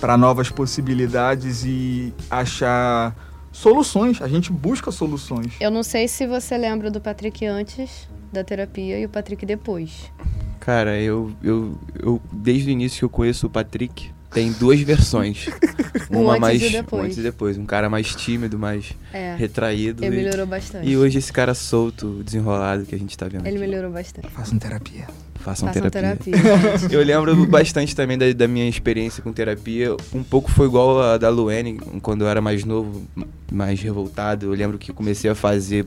para 0.00 0.16
novas 0.16 0.50
possibilidades 0.50 1.64
e 1.64 2.12
achar 2.30 3.14
soluções. 3.52 4.20
A 4.20 4.28
gente 4.28 4.52
busca 4.52 4.90
soluções. 4.90 5.54
Eu 5.60 5.70
não 5.70 5.82
sei 5.82 6.08
se 6.08 6.26
você 6.26 6.56
lembra 6.56 6.90
do 6.90 7.00
Patrick 7.00 7.44
antes 7.46 8.08
da 8.32 8.44
terapia 8.44 8.98
e 8.98 9.04
o 9.04 9.08
Patrick 9.08 9.44
depois. 9.46 10.12
Cara, 10.60 11.00
eu, 11.00 11.32
eu, 11.42 11.78
eu 11.98 12.20
desde 12.32 12.68
o 12.68 12.72
início 12.72 12.98
que 12.98 13.04
eu 13.04 13.10
conheço 13.10 13.46
o 13.46 13.50
Patrick, 13.50 14.12
tem 14.30 14.52
duas 14.52 14.80
versões. 14.80 15.48
Uma 16.10 16.32
antes 16.32 16.40
mais 16.40 16.62
e 16.62 16.70
depois. 16.70 17.02
o 17.02 17.04
antes 17.06 17.18
e 17.18 17.22
depois, 17.22 17.58
um 17.58 17.66
cara 17.66 17.88
mais 17.90 18.14
tímido, 18.14 18.58
mais 18.58 18.92
É. 19.12 19.34
retraído. 19.36 20.04
Ele 20.04 20.14
e, 20.20 20.24
melhorou 20.24 20.46
bastante. 20.46 20.88
e 20.88 20.96
hoje 20.96 21.18
esse 21.18 21.32
cara 21.32 21.54
solto, 21.54 22.22
desenrolado 22.24 22.84
que 22.86 22.94
a 22.94 22.98
gente 22.98 23.16
tá 23.16 23.26
vendo. 23.28 23.46
Ele 23.46 23.56
aqui. 23.56 23.58
melhorou 23.66 23.90
bastante. 23.90 24.28
Façam 24.30 24.58
terapia. 24.58 25.06
Façam 25.40 25.68
Façam 25.68 25.82
terapia. 25.90 26.32
terapia. 26.32 26.88
Eu 26.90 27.02
lembro 27.04 27.46
bastante 27.46 27.94
também 27.94 28.18
da, 28.18 28.30
da 28.32 28.48
minha 28.48 28.68
experiência 28.68 29.22
com 29.22 29.32
terapia. 29.32 29.94
Um 30.12 30.22
pouco 30.22 30.50
foi 30.50 30.66
igual 30.66 31.00
a 31.00 31.16
da 31.18 31.28
Luene, 31.28 31.78
quando 32.02 32.22
eu 32.22 32.28
era 32.28 32.40
mais 32.40 32.64
novo, 32.64 33.06
mais 33.52 33.80
revoltado. 33.80 34.46
Eu 34.46 34.52
lembro 34.52 34.78
que 34.78 34.92
comecei 34.92 35.30
a 35.30 35.34
fazer. 35.34 35.86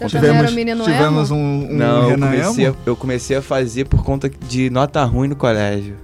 Você 0.00 0.16
era 0.16 0.48
um 0.48 0.52
menino 0.52 0.84
tivemos 0.84 1.30
emo? 1.30 1.38
um, 1.40 1.64
um 1.70 1.76
Não, 1.76 2.10
eu 2.10 2.18
comecei, 2.18 2.66
a, 2.66 2.74
eu 2.86 2.96
comecei 2.96 3.36
a 3.36 3.42
fazer 3.42 3.86
por 3.86 4.02
conta 4.04 4.30
de 4.30 4.70
nota 4.70 5.02
ruim 5.04 5.28
no 5.28 5.36
colégio. 5.36 5.96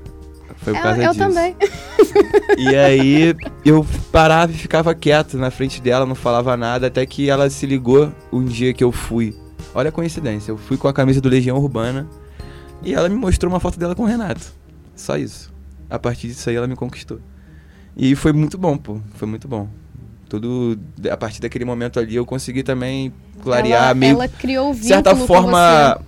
Foi 0.69 0.73
por 0.73 0.79
É, 0.79 0.83
causa 0.83 1.03
eu 1.03 1.13
disso. 1.13 1.19
também. 1.25 1.57
E 2.59 2.77
aí 2.77 3.37
eu 3.65 3.87
parava 4.13 4.53
e 4.53 4.55
ficava 4.55 4.95
quieto 4.95 5.37
na 5.37 5.51
frente 5.51 5.81
dela, 5.81 6.05
não 6.07 6.15
falava 6.15 6.57
nada, 6.57 6.87
até 6.89 7.05
que 7.07 7.29
ela 7.31 7.49
se 7.51 7.67
ligou 7.67 8.13
um 8.33 8.45
dia 8.45 8.73
que 8.75 8.83
eu 8.83 8.91
fui. 8.93 9.35
Olha 9.75 9.89
a 9.91 9.93
coincidência, 9.93 10.51
eu 10.51 10.57
fui 10.57 10.77
com 10.77 10.89
a 10.89 10.93
camisa 10.93 11.21
do 11.21 11.29
Legião 11.29 11.57
Urbana 11.59 12.07
e 12.83 12.95
ela 12.95 13.09
me 13.09 13.17
mostrou 13.17 13.53
uma 13.53 13.61
foto 13.61 13.79
dela 13.79 13.95
com 13.95 14.03
o 14.03 14.07
Renato. 14.07 14.53
Só 14.95 15.17
isso. 15.17 15.53
A 15.89 15.99
partir 15.99 16.29
disso 16.29 16.49
aí 16.51 16.57
ela 16.57 16.67
me 16.67 16.77
conquistou. 16.77 17.21
E 17.97 18.15
foi 18.15 18.33
muito 18.33 18.57
bom, 18.59 18.77
pô. 18.77 18.99
Foi 19.15 19.27
muito 19.29 19.47
bom. 19.49 19.69
Tudo 20.29 20.79
a 21.11 21.17
partir 21.17 21.41
daquele 21.41 21.65
momento 21.65 21.99
ali 21.99 22.17
eu 22.17 22.27
consegui 22.27 22.63
também 22.63 23.13
clarear 23.43 23.85
ela, 23.85 23.95
meio 23.95 24.13
ela 24.13 24.29
criou 24.29 24.71
o 24.71 24.75
certa 24.75 25.17
forma. 25.17 25.99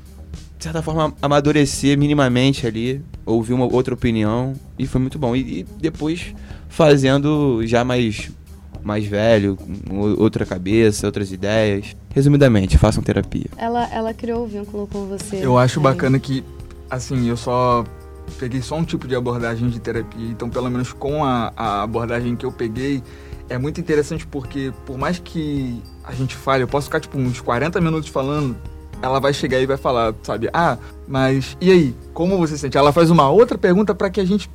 De 0.60 0.64
certa 0.64 0.82
forma 0.82 1.14
amadurecer 1.22 1.96
minimamente 1.96 2.66
ali, 2.66 3.02
ouvir 3.24 3.54
uma 3.54 3.64
outra 3.64 3.94
opinião 3.94 4.52
e 4.78 4.86
foi 4.86 5.00
muito 5.00 5.18
bom. 5.18 5.34
E, 5.34 5.60
e 5.60 5.66
depois 5.80 6.34
fazendo 6.68 7.66
já 7.66 7.82
mais 7.82 8.30
mais 8.82 9.06
velho, 9.06 9.58
com 9.88 10.00
outra 10.18 10.44
cabeça, 10.44 11.06
outras 11.06 11.32
ideias. 11.32 11.96
Resumidamente, 12.14 12.76
façam 12.78 13.02
terapia. 13.02 13.46
Ela, 13.56 13.88
ela 13.92 14.14
criou 14.14 14.44
o 14.44 14.46
vínculo 14.46 14.86
com 14.86 15.06
você. 15.06 15.36
Eu 15.42 15.58
acho 15.58 15.80
Aí. 15.80 15.84
bacana 15.84 16.18
que, 16.18 16.42
assim, 16.90 17.28
eu 17.28 17.36
só 17.36 17.84
peguei 18.38 18.62
só 18.62 18.76
um 18.76 18.84
tipo 18.84 19.06
de 19.08 19.14
abordagem 19.14 19.68
de 19.68 19.80
terapia, 19.80 20.28
então 20.28 20.48
pelo 20.48 20.70
menos 20.70 20.92
com 20.92 21.24
a, 21.24 21.52
a 21.56 21.82
abordagem 21.82 22.36
que 22.36 22.46
eu 22.46 22.52
peguei, 22.52 23.02
é 23.50 23.58
muito 23.58 23.80
interessante 23.80 24.26
porque 24.26 24.72
por 24.86 24.96
mais 24.96 25.18
que 25.18 25.82
a 26.04 26.14
gente 26.14 26.34
fale, 26.36 26.62
eu 26.62 26.68
posso 26.68 26.86
ficar 26.86 27.00
tipo 27.00 27.18
uns 27.18 27.40
40 27.40 27.80
minutos 27.80 28.08
falando, 28.08 28.56
ela 29.02 29.18
vai 29.20 29.32
chegar 29.32 29.60
e 29.60 29.66
vai 29.66 29.76
falar, 29.76 30.14
sabe? 30.22 30.48
Ah, 30.52 30.76
mas 31.08 31.56
e 31.60 31.70
aí? 31.70 31.94
Como 32.12 32.38
você 32.38 32.54
se 32.54 32.60
sente? 32.60 32.76
Ela 32.76 32.92
faz 32.92 33.10
uma 33.10 33.28
outra 33.30 33.56
pergunta 33.58 33.94
para 33.94 34.10
que 34.10 34.20
a 34.20 34.24
gente 34.24 34.50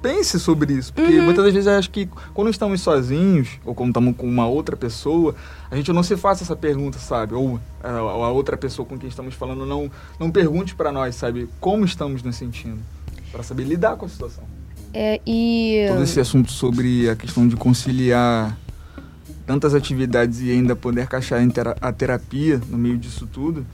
pense 0.00 0.38
sobre 0.38 0.74
isso, 0.74 0.92
porque 0.92 1.18
Uhum. 1.18 1.24
muitas 1.24 1.44
das 1.44 1.52
vezes 1.52 1.66
eu 1.66 1.76
acho 1.76 1.90
que 1.90 2.08
quando 2.32 2.48
estamos 2.50 2.80
sozinhos 2.80 3.48
ou 3.64 3.74
quando 3.74 3.90
estamos 3.90 4.16
com 4.16 4.28
uma 4.28 4.46
outra 4.46 4.76
pessoa, 4.76 5.34
a 5.68 5.74
gente 5.74 5.92
não 5.92 6.04
se 6.04 6.16
faça 6.16 6.44
essa 6.44 6.54
pergunta, 6.54 6.98
sabe? 7.00 7.34
Ou 7.34 7.58
a, 7.82 7.88
a 7.90 8.30
outra 8.30 8.56
pessoa 8.56 8.86
com 8.86 8.96
quem 8.96 9.08
estamos 9.08 9.34
falando 9.34 9.66
não 9.66 9.90
não 10.20 10.30
pergunte 10.30 10.74
para 10.74 10.92
nós, 10.92 11.16
sabe, 11.16 11.48
como 11.60 11.84
estamos 11.84 12.22
nos 12.22 12.36
sentindo, 12.36 12.78
para 13.32 13.42
saber 13.42 13.64
lidar 13.64 13.96
com 13.96 14.06
a 14.06 14.08
situação. 14.08 14.44
É, 14.94 15.20
e. 15.26 15.86
Todo 15.88 16.02
esse 16.04 16.20
assunto 16.20 16.52
sobre 16.52 17.10
a 17.10 17.16
questão 17.16 17.46
de 17.48 17.56
conciliar 17.56 18.56
tantas 19.48 19.74
atividades 19.74 20.42
e 20.42 20.50
ainda 20.50 20.76
poder 20.76 21.04
encaixar 21.04 21.40
a 21.80 21.90
terapia 21.90 22.60
no 22.68 22.76
meio 22.76 22.98
disso 22.98 23.26
tudo, 23.26 23.64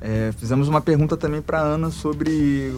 é, 0.00 0.32
fizemos 0.38 0.68
uma 0.68 0.80
pergunta 0.80 1.16
também 1.16 1.42
para 1.42 1.58
Ana 1.58 1.90
sobre 1.90 2.72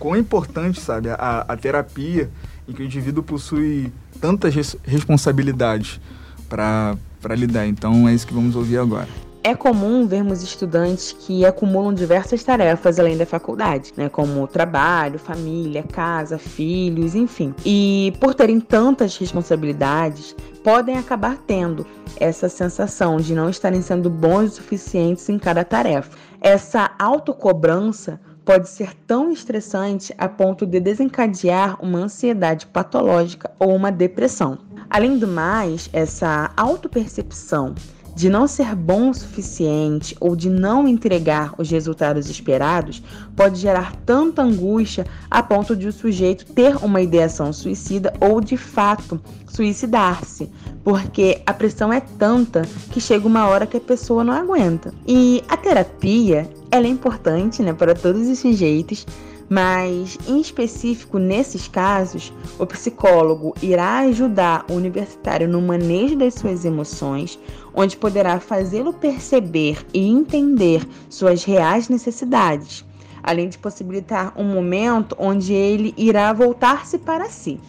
quão 0.00 0.16
importante, 0.16 0.80
sabe, 0.80 1.10
a, 1.10 1.44
a 1.46 1.56
terapia 1.56 2.28
em 2.68 2.72
que 2.72 2.82
o 2.82 2.84
indivíduo 2.84 3.22
possui 3.22 3.92
tantas 4.20 4.52
res 4.52 4.76
responsabilidades 4.82 6.00
para 6.48 6.96
lidar. 7.36 7.68
Então 7.68 8.08
é 8.08 8.14
isso 8.14 8.26
que 8.26 8.34
vamos 8.34 8.56
ouvir 8.56 8.78
agora. 8.78 9.08
É 9.44 9.56
comum 9.56 10.06
vermos 10.06 10.40
estudantes 10.40 11.10
que 11.10 11.44
acumulam 11.44 11.92
diversas 11.92 12.44
tarefas 12.44 13.00
além 13.00 13.16
da 13.16 13.26
faculdade, 13.26 13.92
né, 13.96 14.08
como 14.08 14.46
trabalho, 14.46 15.18
família, 15.18 15.82
casa, 15.82 16.38
filhos, 16.38 17.16
enfim. 17.16 17.52
E 17.66 18.12
por 18.20 18.34
terem 18.36 18.60
tantas 18.60 19.16
responsabilidades, 19.16 20.36
podem 20.62 20.96
acabar 20.96 21.36
tendo 21.44 21.84
essa 22.20 22.48
sensação 22.48 23.16
de 23.16 23.34
não 23.34 23.50
estarem 23.50 23.82
sendo 23.82 24.08
bons 24.08 24.52
o 24.52 24.54
suficientes 24.54 25.28
em 25.28 25.40
cada 25.40 25.64
tarefa. 25.64 26.16
Essa 26.40 26.92
autocobrança 26.96 28.20
pode 28.44 28.68
ser 28.68 28.94
tão 29.08 29.32
estressante 29.32 30.14
a 30.16 30.28
ponto 30.28 30.64
de 30.64 30.78
desencadear 30.78 31.84
uma 31.84 31.98
ansiedade 31.98 32.66
patológica 32.66 33.50
ou 33.58 33.74
uma 33.74 33.90
depressão. 33.90 34.58
Além 34.88 35.18
do 35.18 35.26
mais, 35.26 35.90
essa 35.92 36.52
autopercepção 36.56 37.74
de 38.14 38.28
não 38.28 38.46
ser 38.46 38.74
bom 38.74 39.10
o 39.10 39.14
suficiente 39.14 40.16
ou 40.20 40.36
de 40.36 40.50
não 40.50 40.86
entregar 40.86 41.54
os 41.58 41.70
resultados 41.70 42.28
esperados 42.28 43.02
pode 43.34 43.58
gerar 43.58 43.94
tanta 44.04 44.42
angústia 44.42 45.06
a 45.30 45.42
ponto 45.42 45.74
de 45.74 45.88
o 45.88 45.92
sujeito 45.92 46.46
ter 46.46 46.76
uma 46.84 47.00
ideação 47.00 47.52
suicida 47.52 48.12
ou 48.20 48.40
de 48.40 48.56
fato 48.56 49.20
suicidar-se, 49.48 50.50
porque 50.82 51.42
a 51.44 51.52
pressão 51.52 51.92
é 51.92 52.00
tanta 52.00 52.62
que 52.90 53.00
chega 53.00 53.26
uma 53.26 53.46
hora 53.46 53.66
que 53.66 53.76
a 53.76 53.80
pessoa 53.80 54.24
não 54.24 54.32
aguenta. 54.32 54.92
E 55.06 55.44
a 55.48 55.56
terapia, 55.56 56.48
ela 56.70 56.86
é 56.86 56.90
importante, 56.90 57.62
né, 57.62 57.72
para 57.72 57.94
todos 57.94 58.28
os 58.28 58.38
sujeitos, 58.38 59.06
mas 59.52 60.16
em 60.26 60.40
específico 60.40 61.18
nesses 61.18 61.68
casos, 61.68 62.32
o 62.58 62.64
psicólogo 62.64 63.54
irá 63.60 63.98
ajudar 63.98 64.64
o 64.66 64.72
universitário 64.72 65.46
no 65.46 65.60
manejo 65.60 66.16
das 66.16 66.32
suas 66.32 66.64
emoções, 66.64 67.38
onde 67.74 67.98
poderá 67.98 68.40
fazê-lo 68.40 68.94
perceber 68.94 69.84
e 69.92 70.08
entender 70.08 70.88
suas 71.10 71.44
reais 71.44 71.90
necessidades, 71.90 72.82
além 73.22 73.50
de 73.50 73.58
possibilitar 73.58 74.32
um 74.38 74.44
momento 74.44 75.14
onde 75.18 75.52
ele 75.52 75.92
irá 75.98 76.32
voltar-se 76.32 76.96
para 76.96 77.26
si. 77.26 77.60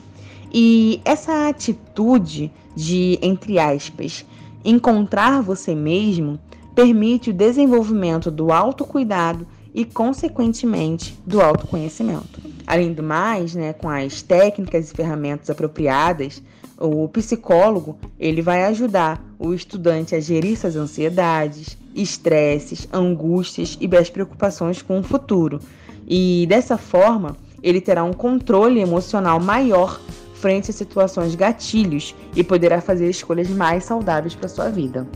E 0.54 1.02
essa 1.04 1.50
atitude 1.50 2.50
de, 2.74 3.20
entre 3.22 3.60
aspas, 3.60 4.26
encontrar 4.64 5.42
você 5.42 5.76
mesmo 5.76 6.40
permite 6.74 7.32
o 7.32 7.34
desenvolvimento 7.34 8.32
do 8.32 8.54
autocuidado 8.54 9.46
e, 9.74 9.84
consequentemente, 9.84 11.18
do 11.26 11.42
autoconhecimento. 11.42 12.42
Além 12.66 12.94
do 12.94 13.04
mais, 13.04 13.56
né, 13.56 13.74
com 13.74 13.90
as 13.90 14.22
técnicas 14.22 14.92
e 14.92 14.94
ferramentas 14.94 15.50
apropriadas, 15.50 16.42
o 16.78 17.08
psicólogo 17.08 17.98
ele 18.20 18.42
vai 18.42 18.66
ajudar 18.66 19.24
o 19.40 19.54
estudante 19.54 20.16
a 20.16 20.20
gerir 20.20 20.58
suas 20.58 20.76
ansiedades, 20.76 21.78
estresses, 21.96 22.88
angústias 22.92 23.78
e 23.80 23.96
as 23.96 24.10
preocupações 24.10 24.82
com 24.82 25.00
o 25.00 25.04
futuro. 25.04 25.60
E 26.08 26.46
dessa 26.48 26.78
forma, 26.78 27.38
ele 27.62 27.80
terá 27.80 28.04
um 28.04 28.14
controle 28.14 28.80
emocional 28.80 29.40
maior 29.40 30.00
frente 30.34 30.72
a 30.72 30.74
situações 30.74 31.36
gatilhos 31.36 32.14
e 32.36 32.44
poderá 32.44 32.82
fazer 32.82 33.10
escolhas 33.10 33.50
mais 33.50 33.86
saudáveis 33.86 34.36
para 34.36 34.50
sua 34.50 34.70
vida. 34.70 35.08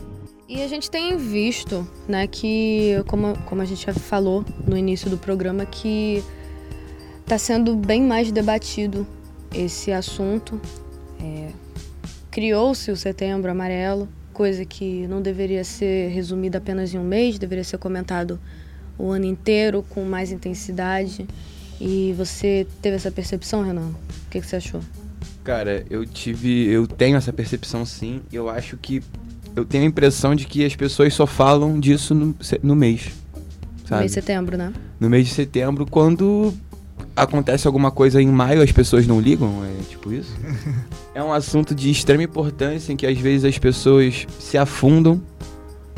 E 0.48 0.62
a 0.62 0.66
gente 0.66 0.90
tem 0.90 1.14
visto, 1.18 1.86
né, 2.08 2.26
que, 2.26 2.94
como, 3.06 3.38
como 3.40 3.60
a 3.60 3.66
gente 3.66 3.84
já 3.84 3.92
falou 3.92 4.42
no 4.66 4.78
início 4.78 5.10
do 5.10 5.18
programa, 5.18 5.66
que 5.66 6.24
está 7.20 7.36
sendo 7.36 7.76
bem 7.76 8.02
mais 8.02 8.32
debatido 8.32 9.06
esse 9.54 9.92
assunto. 9.92 10.58
É, 11.20 11.50
Criou-se 12.30 12.90
o 12.90 12.96
Setembro 12.96 13.50
Amarelo, 13.50 14.08
coisa 14.32 14.64
que 14.64 15.06
não 15.06 15.20
deveria 15.20 15.62
ser 15.64 16.08
resumida 16.12 16.56
apenas 16.56 16.94
em 16.94 16.98
um 16.98 17.04
mês, 17.04 17.38
deveria 17.38 17.64
ser 17.64 17.76
comentado 17.76 18.40
o 18.96 19.10
ano 19.10 19.26
inteiro 19.26 19.84
com 19.90 20.02
mais 20.04 20.32
intensidade. 20.32 21.26
E 21.78 22.14
você 22.16 22.66
teve 22.80 22.96
essa 22.96 23.10
percepção, 23.10 23.62
Renan? 23.62 23.88
O 23.88 24.30
que, 24.30 24.40
que 24.40 24.46
você 24.46 24.56
achou? 24.56 24.80
Cara, 25.44 25.84
eu 25.90 26.06
tive, 26.06 26.68
eu 26.68 26.86
tenho 26.86 27.18
essa 27.18 27.34
percepção 27.34 27.84
sim. 27.84 28.22
Eu 28.32 28.48
acho 28.48 28.78
que 28.78 29.02
eu 29.58 29.64
tenho 29.64 29.84
a 29.84 29.86
impressão 29.86 30.34
de 30.34 30.46
que 30.46 30.64
as 30.64 30.74
pessoas 30.76 31.12
só 31.12 31.26
falam 31.26 31.78
disso 31.78 32.14
no, 32.14 32.34
no 32.62 32.76
mês. 32.76 33.10
Sabe? 33.84 33.90
No 33.90 33.98
mês 33.98 34.10
de 34.10 34.14
setembro, 34.14 34.56
né? 34.56 34.72
No 35.00 35.10
mês 35.10 35.26
de 35.26 35.34
setembro, 35.34 35.86
quando 35.86 36.54
acontece 37.16 37.66
alguma 37.66 37.90
coisa 37.90 38.22
em 38.22 38.28
maio, 38.28 38.62
as 38.62 38.70
pessoas 38.70 39.06
não 39.06 39.20
ligam, 39.20 39.62
é 39.64 39.82
tipo 39.90 40.12
isso. 40.12 40.32
é 41.14 41.22
um 41.22 41.32
assunto 41.32 41.74
de 41.74 41.90
extrema 41.90 42.22
importância 42.22 42.92
em 42.92 42.96
que 42.96 43.06
às 43.06 43.18
vezes 43.18 43.44
as 43.44 43.58
pessoas 43.58 44.26
se 44.38 44.56
afundam 44.56 45.20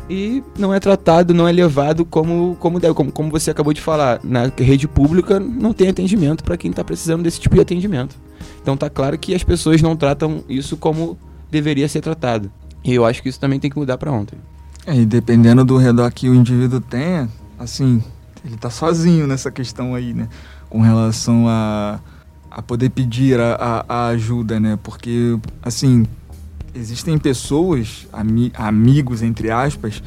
e 0.09 0.43
não 0.57 0.73
é 0.73 0.79
tratado, 0.79 1.33
não 1.33 1.47
é 1.47 1.51
levado 1.51 2.03
como 2.03 2.57
como 2.59 2.79
deve, 2.79 2.93
como, 2.93 3.11
como 3.11 3.29
você 3.29 3.51
acabou 3.51 3.71
de 3.71 3.79
falar, 3.79 4.19
na 4.23 4.51
rede 4.57 4.87
pública 4.87 5.39
não 5.39 5.71
tem 5.71 5.89
atendimento 5.89 6.43
para 6.43 6.57
quem 6.57 6.71
está 6.71 6.83
precisando 6.83 7.23
desse 7.23 7.39
tipo 7.39 7.55
de 7.55 7.61
atendimento. 7.61 8.15
Então 8.61 8.75
tá 8.75 8.89
claro 8.89 9.17
que 9.17 9.35
as 9.35 9.43
pessoas 9.43 9.81
não 9.81 9.95
tratam 9.95 10.43
isso 10.49 10.75
como 10.75 11.17
deveria 11.51 11.87
ser 11.87 12.01
tratado. 12.01 12.51
E 12.83 12.93
eu 12.93 13.05
acho 13.05 13.21
que 13.21 13.29
isso 13.29 13.39
também 13.39 13.59
tem 13.59 13.69
que 13.69 13.77
mudar 13.77 13.97
para 13.97 14.11
ontem. 14.11 14.37
É, 14.85 14.95
e 14.95 15.05
dependendo 15.05 15.63
do 15.63 15.77
redor 15.77 16.11
que 16.11 16.27
o 16.27 16.33
indivíduo 16.33 16.81
tenha, 16.81 17.29
assim, 17.59 18.03
ele 18.43 18.57
tá 18.57 18.69
sozinho 18.69 19.27
nessa 19.27 19.51
questão 19.51 19.93
aí, 19.93 20.13
né? 20.13 20.27
Com 20.69 20.81
relação 20.81 21.47
a, 21.47 21.99
a 22.49 22.61
poder 22.61 22.89
pedir 22.89 23.39
a, 23.39 23.55
a, 23.55 23.85
a 23.87 24.07
ajuda, 24.07 24.59
né? 24.59 24.79
Porque, 24.81 25.37
assim, 25.61 26.07
existem 26.73 27.17
pessoas, 27.17 28.07
ami, 28.11 28.51
amigos, 28.55 29.21
entre 29.21 29.51
aspas, 29.51 30.01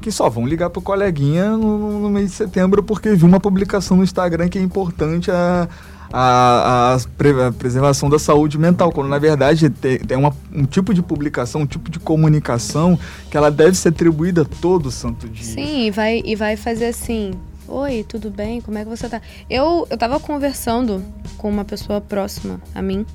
que 0.00 0.10
só 0.10 0.28
vão 0.28 0.46
ligar 0.46 0.70
pro 0.70 0.82
coleguinha 0.82 1.56
no, 1.56 2.00
no 2.00 2.10
mês 2.10 2.30
de 2.30 2.36
setembro 2.36 2.82
porque 2.82 3.14
viu 3.14 3.26
uma 3.26 3.40
publicação 3.40 3.96
no 3.96 4.04
Instagram 4.04 4.48
que 4.48 4.58
é 4.58 4.62
importante 4.62 5.30
a, 5.30 5.68
a, 6.12 6.94
a, 6.94 7.46
a, 7.46 7.52
preservação 7.52 8.10
da 8.10 8.18
saúde 8.18 8.58
mental, 8.58 8.92
quando 8.92 9.08
na 9.08 9.18
verdade 9.18 9.70
tem, 9.70 9.98
tem 9.98 10.16
uma, 10.16 10.34
um 10.52 10.64
tipo 10.64 10.92
de 10.92 11.02
publicação, 11.02 11.62
um 11.62 11.66
tipo 11.66 11.90
de 11.90 11.98
comunicação 11.98 12.98
que 13.30 13.36
ela 13.36 13.50
deve 13.50 13.76
ser 13.76 13.88
atribuída 13.88 14.44
todo 14.44 14.90
santo 14.90 15.28
dia. 15.28 15.44
Sim, 15.44 15.86
e 15.86 15.90
vai, 15.90 16.22
e 16.24 16.36
vai 16.36 16.56
fazer 16.56 16.86
assim. 16.86 17.32
Oi, 17.66 18.04
tudo 18.06 18.30
bem? 18.30 18.60
Como 18.60 18.76
é 18.76 18.84
que 18.84 18.90
você 18.90 19.08
tá? 19.08 19.22
Eu, 19.48 19.86
eu 19.88 19.96
tava 19.96 20.20
conversando 20.20 21.02
com 21.38 21.48
uma 21.48 21.64
pessoa 21.64 22.00
próxima 22.00 22.60
a 22.74 22.82
mim 22.82 23.06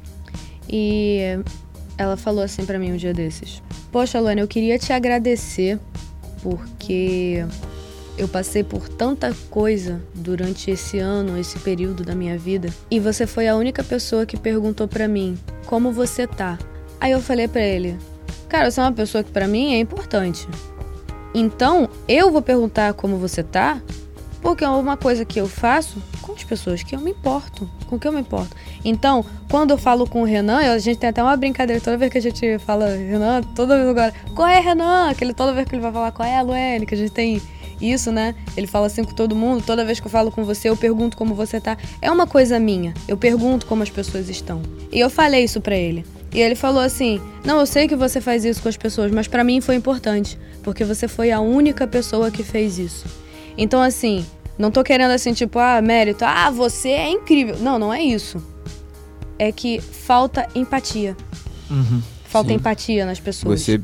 e 0.68 1.40
ela 1.98 2.18
falou 2.18 2.44
assim 2.44 2.66
para 2.66 2.80
mim 2.80 2.94
um 2.94 2.98
dia 2.98 3.14
desses: 3.14 3.62
Poxa, 3.92 4.20
Luana, 4.20 4.42
eu 4.42 4.48
queria 4.48 4.80
te 4.80 4.92
agradecer 4.92 5.80
porque 6.42 7.46
eu 8.18 8.28
passei 8.28 8.64
por 8.64 8.90
tanta 8.90 9.36
coisa 9.50 10.02
durante 10.14 10.72
esse 10.72 11.00
ano, 11.00 11.38
esse 11.38 11.60
período 11.60 12.04
da 12.04 12.16
minha 12.16 12.38
vida, 12.38 12.70
e 12.90 13.00
você 13.00 13.28
foi 13.28 13.48
a 13.48 13.56
única 13.56 13.84
pessoa 13.84 14.26
que 14.26 14.38
perguntou 14.38 14.88
para 14.88 15.08
mim: 15.08 15.38
"Como 15.66 15.92
você 15.92 16.26
tá?". 16.26 16.58
Aí 17.00 17.12
eu 17.12 17.22
falei 17.22 17.48
para 17.48 17.62
ele: 17.62 17.98
"Cara, 18.50 18.72
você 18.72 18.80
é 18.80 18.84
uma 18.84 18.92
pessoa 18.92 19.24
que 19.24 19.32
para 19.32 19.48
mim 19.48 19.74
é 19.74 19.80
importante. 19.80 20.48
Então, 21.34 21.90
eu 22.08 22.32
vou 22.32 22.42
perguntar 22.42 22.94
como 22.94 23.18
você 23.18 23.44
tá, 23.44 23.80
porque 24.42 24.64
é 24.64 24.70
uma 24.70 24.98
coisa 24.98 25.26
que 25.26 25.40
eu 25.40 25.48
faço 25.48 26.02
com 26.22 26.34
as 26.34 26.44
pessoas 26.44 26.82
que 26.84 26.96
eu 26.96 27.00
me 27.00 27.12
importo, 27.12 27.70
com 27.88 28.00
que 28.00 28.08
eu 28.08 28.12
me 28.12 28.22
importo. 28.22 28.56
Então, 28.84 29.26
quando 29.50 29.72
eu 29.72 29.78
falo 29.78 30.08
com 30.08 30.22
o 30.22 30.26
Renan, 30.26 30.58
a 30.58 30.80
gente 30.80 30.98
tem 30.98 31.10
até 31.10 31.22
uma 31.22 31.36
brincadeira 31.36 31.82
toda 31.82 31.98
vez 31.98 32.12
que 32.12 32.18
a 32.18 32.22
gente 32.22 32.58
fala 32.60 32.88
Renan, 32.88 33.42
toda 33.56 33.76
vez 33.76 33.90
agora, 33.90 34.14
qual 34.34 34.48
é 34.48 34.60
Renan? 34.60 35.10
Aquele 35.10 35.34
toda 35.34 35.54
vez 35.54 35.68
que 35.68 35.76
ele 35.76 35.82
vai 35.82 35.92
falar 35.92 36.12
qual 36.12 36.28
é 36.28 36.38
a 36.38 36.42
Luene, 36.42 36.86
que 36.86 36.96
a 36.96 36.98
gente 36.98 37.12
tem 37.12 37.42
isso, 37.82 38.12
né? 38.12 38.36
Ele 38.56 38.68
fala 38.68 38.88
assim 38.88 39.04
com 39.04 39.14
todo 39.14 39.36
mundo. 39.36 39.64
Toda 39.66 39.86
vez 39.86 40.00
que 40.00 40.08
eu 40.08 40.12
falo 40.12 40.32
com 40.32 40.44
você, 40.44 40.70
eu 40.70 40.78
pergunto 40.78 41.18
como 41.18 41.34
você 41.36 41.60
tá. 41.60 41.78
É 42.02 42.12
uma 42.12 42.28
coisa 42.28 42.60
minha. 42.60 42.94
Eu 43.08 43.18
pergunto 43.18 43.66
como 43.66 43.84
as 43.84 43.90
pessoas 43.90 44.30
estão. 44.30 44.62
E 44.92 45.00
eu 45.00 45.10
falei 45.10 45.44
isso 45.44 45.62
para 45.62 45.76
ele. 45.76 46.06
E 46.34 46.42
ele 46.42 46.56
falou 46.56 46.82
assim: 46.82 47.22
"Não, 47.46 47.60
eu 47.60 47.66
sei 47.66 47.88
que 47.88 47.96
você 47.96 48.20
faz 48.20 48.44
isso 48.46 48.62
com 48.62 48.70
as 48.70 48.78
pessoas, 48.78 49.12
mas 49.12 49.28
para 49.28 49.44
mim 49.44 49.62
foi 49.62 49.76
importante, 49.76 50.38
porque 50.64 50.84
você 50.84 51.08
foi 51.08 51.32
a 51.32 51.40
única 51.40 51.88
pessoa 51.88 52.30
que 52.32 52.44
fez 52.44 52.78
isso". 52.78 53.06
Então 53.58 53.82
assim, 53.82 54.26
não 54.58 54.72
tô 54.72 54.84
querendo 54.84 55.12
assim 55.12 55.34
tipo, 55.34 55.60
ah, 55.60 55.82
mérito, 55.82 56.26
ah, 56.26 56.50
você 56.50 56.90
é 56.90 57.10
incrível. 57.10 57.58
Não, 57.60 57.80
não 57.80 57.94
é 57.94 58.02
isso. 58.02 58.44
É 59.40 59.52
que 59.52 59.80
falta 59.80 60.48
empatia. 60.56 61.16
Uhum, 61.70 62.02
falta 62.26 62.50
sim. 62.50 62.56
empatia 62.56 63.06
nas 63.06 63.20
pessoas. 63.20 63.62
Você 63.62 63.82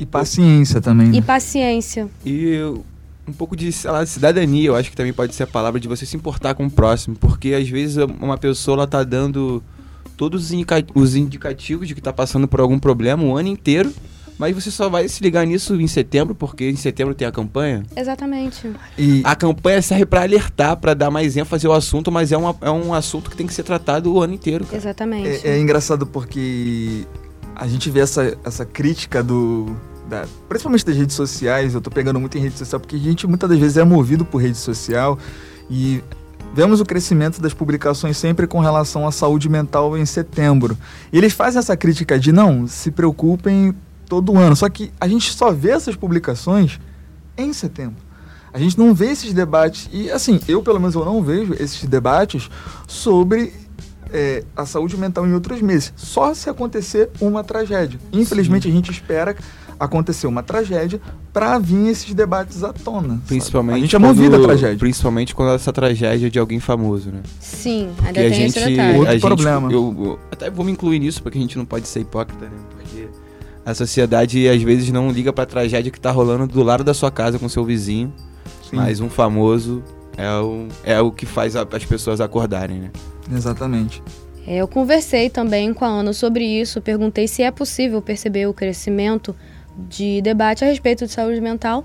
e 0.00 0.06
paciência 0.06 0.80
também. 0.80 1.08
Né? 1.08 1.18
E 1.18 1.22
paciência. 1.22 2.08
E 2.24 2.58
um 3.30 3.32
pouco 3.32 3.56
de 3.56 3.70
lá, 3.84 4.04
cidadania, 4.04 4.68
eu 4.68 4.76
acho 4.76 4.90
que 4.90 4.96
também 4.96 5.12
pode 5.12 5.34
ser 5.34 5.44
a 5.44 5.46
palavra 5.46 5.80
de 5.80 5.88
você 5.88 6.04
se 6.04 6.16
importar 6.16 6.54
com 6.54 6.66
o 6.66 6.70
próximo, 6.70 7.16
porque 7.16 7.54
às 7.54 7.68
vezes 7.68 7.96
uma 8.20 8.36
pessoa 8.36 8.78
ela 8.78 8.86
tá 8.86 9.02
dando 9.02 9.62
todos 10.16 10.50
os, 10.94 11.14
indicativos 11.14 11.88
de 11.88 11.94
que 11.94 12.00
tá 12.00 12.12
passando 12.12 12.46
por 12.46 12.60
algum 12.60 12.78
problema 12.78 13.22
o 13.24 13.36
ano 13.36 13.48
inteiro, 13.48 13.92
Mas 14.38 14.54
você 14.54 14.70
só 14.70 14.88
vai 14.88 15.06
se 15.06 15.22
ligar 15.22 15.46
nisso 15.46 15.78
em 15.78 15.86
setembro, 15.86 16.34
porque 16.34 16.70
em 16.70 16.76
setembro 16.76 17.14
tem 17.14 17.28
a 17.28 17.32
campanha. 17.32 17.82
Exatamente. 17.94 18.72
E 18.96 19.20
a 19.22 19.36
campanha 19.36 19.82
serve 19.82 20.06
para 20.06 20.22
alertar, 20.22 20.78
para 20.78 20.94
dar 20.94 21.10
mais 21.10 21.36
ênfase 21.36 21.66
ao 21.66 21.74
assunto, 21.74 22.10
mas 22.10 22.32
é, 22.32 22.38
uma, 22.38 22.56
é 22.62 22.70
um 22.70 22.94
assunto 22.94 23.30
que 23.30 23.36
tem 23.36 23.46
que 23.46 23.52
ser 23.52 23.64
tratado 23.64 24.10
o 24.10 24.22
ano 24.22 24.32
inteiro. 24.32 24.64
Cara. 24.64 24.78
Exatamente. 24.78 25.46
É, 25.46 25.56
é 25.56 25.60
engraçado 25.60 26.06
porque 26.06 27.06
a 27.54 27.66
gente 27.66 27.90
vê 27.90 28.00
essa, 28.00 28.34
essa 28.42 28.64
crítica 28.64 29.22
do, 29.22 29.76
da, 30.10 30.26
principalmente 30.48 30.84
das 30.84 30.96
redes 30.96 31.14
sociais, 31.14 31.72
eu 31.72 31.80
tô 31.80 31.90
pegando 31.90 32.18
muito 32.18 32.36
em 32.36 32.40
rede 32.40 32.58
social, 32.58 32.80
porque 32.80 32.96
a 32.96 32.98
gente 32.98 33.26
muitas 33.26 33.48
das 33.48 33.58
vezes 33.58 33.76
é 33.76 33.84
movido 33.84 34.24
por 34.24 34.42
rede 34.42 34.58
social 34.58 35.16
e 35.70 36.02
vemos 36.52 36.80
o 36.80 36.84
crescimento 36.84 37.40
das 37.40 37.54
publicações 37.54 38.16
sempre 38.16 38.46
com 38.48 38.58
relação 38.58 39.06
à 39.06 39.12
saúde 39.12 39.48
mental 39.48 39.96
em 39.96 40.04
setembro. 40.04 40.76
E 41.12 41.16
eles 41.16 41.32
fazem 41.32 41.60
essa 41.60 41.76
crítica 41.76 42.18
de 42.18 42.32
não, 42.32 42.66
se 42.66 42.90
preocupem 42.90 43.72
todo 44.08 44.36
ano. 44.36 44.56
Só 44.56 44.68
que 44.68 44.90
a 45.00 45.06
gente 45.06 45.32
só 45.32 45.52
vê 45.52 45.70
essas 45.70 45.94
publicações 45.94 46.80
em 47.38 47.52
setembro. 47.52 48.02
A 48.52 48.58
gente 48.58 48.76
não 48.76 48.92
vê 48.92 49.12
esses 49.12 49.32
debates, 49.32 49.88
e 49.92 50.10
assim, 50.10 50.40
eu 50.48 50.60
pelo 50.60 50.80
menos 50.80 50.96
eu 50.96 51.04
não 51.04 51.22
vejo 51.22 51.54
esses 51.54 51.84
debates 51.84 52.50
sobre 52.88 53.52
é, 54.12 54.42
a 54.56 54.66
saúde 54.66 54.96
mental 54.96 55.24
em 55.26 55.32
outros 55.32 55.62
meses. 55.62 55.92
Só 55.96 56.34
se 56.34 56.50
acontecer 56.50 57.10
uma 57.20 57.44
tragédia. 57.44 58.00
Infelizmente 58.12 58.64
Sim. 58.64 58.70
a 58.70 58.72
gente 58.72 58.90
espera 58.90 59.36
acontecer 59.80 60.26
uma 60.26 60.42
tragédia 60.42 61.00
para 61.32 61.58
vir 61.58 61.88
esses 61.88 62.12
debates 62.12 62.62
à 62.62 62.70
tona. 62.70 63.20
Principalmente 63.26 63.76
a 63.76 63.80
gente 63.80 63.96
é 63.96 63.98
movido 63.98 64.36
a 64.36 64.42
tragédia. 64.42 64.78
Principalmente 64.78 65.34
quando 65.34 65.54
essa 65.54 65.72
tragédia 65.72 66.26
é 66.26 66.30
de 66.30 66.38
alguém 66.38 66.60
famoso, 66.60 67.10
né? 67.10 67.22
Sim, 67.40 67.88
ainda 68.00 68.12
tem 68.12 68.26
a 68.26 68.30
gente, 68.30 68.58
esse 68.58 68.68
detalhe. 68.68 68.98
Outro 68.98 69.16
a 69.16 69.20
problema. 69.20 69.62
Gente, 69.62 69.72
eu, 69.72 69.96
eu, 70.04 70.18
até 70.30 70.50
vou 70.50 70.66
me 70.66 70.72
incluir 70.72 70.98
nisso 70.98 71.22
porque 71.22 71.38
a 71.38 71.40
gente 71.40 71.56
não 71.56 71.64
pode 71.64 71.88
ser 71.88 72.00
hipócrita, 72.00 72.44
né? 72.44 72.56
Porque 72.70 73.08
a 73.64 73.74
sociedade 73.74 74.46
às 74.46 74.62
vezes 74.62 74.90
não 74.90 75.10
liga 75.10 75.32
para 75.32 75.44
a 75.44 75.46
tragédia 75.46 75.90
que 75.90 75.98
está 75.98 76.10
rolando 76.10 76.46
do 76.46 76.62
lado 76.62 76.84
da 76.84 76.92
sua 76.92 77.10
casa 77.10 77.38
com 77.38 77.48
seu 77.48 77.64
vizinho, 77.64 78.12
Sim. 78.68 78.76
mas 78.76 79.00
um 79.00 79.08
famoso 79.08 79.82
é 80.18 80.30
o, 80.30 80.68
é 80.84 81.00
o 81.00 81.10
que 81.10 81.24
faz 81.24 81.56
a, 81.56 81.66
as 81.72 81.84
pessoas 81.86 82.20
acordarem, 82.20 82.80
né? 82.80 82.90
Exatamente. 83.32 84.02
É, 84.46 84.56
eu 84.56 84.68
conversei 84.68 85.30
também 85.30 85.72
com 85.72 85.84
a 85.84 85.88
Ana 85.88 86.12
sobre 86.12 86.44
isso, 86.44 86.80
perguntei 86.80 87.28
se 87.28 87.42
é 87.42 87.50
possível 87.50 88.02
perceber 88.02 88.46
o 88.46 88.54
crescimento 88.54 89.34
de 89.88 90.20
debate 90.22 90.64
a 90.64 90.66
respeito 90.68 91.06
de 91.06 91.12
saúde 91.12 91.40
mental 91.40 91.84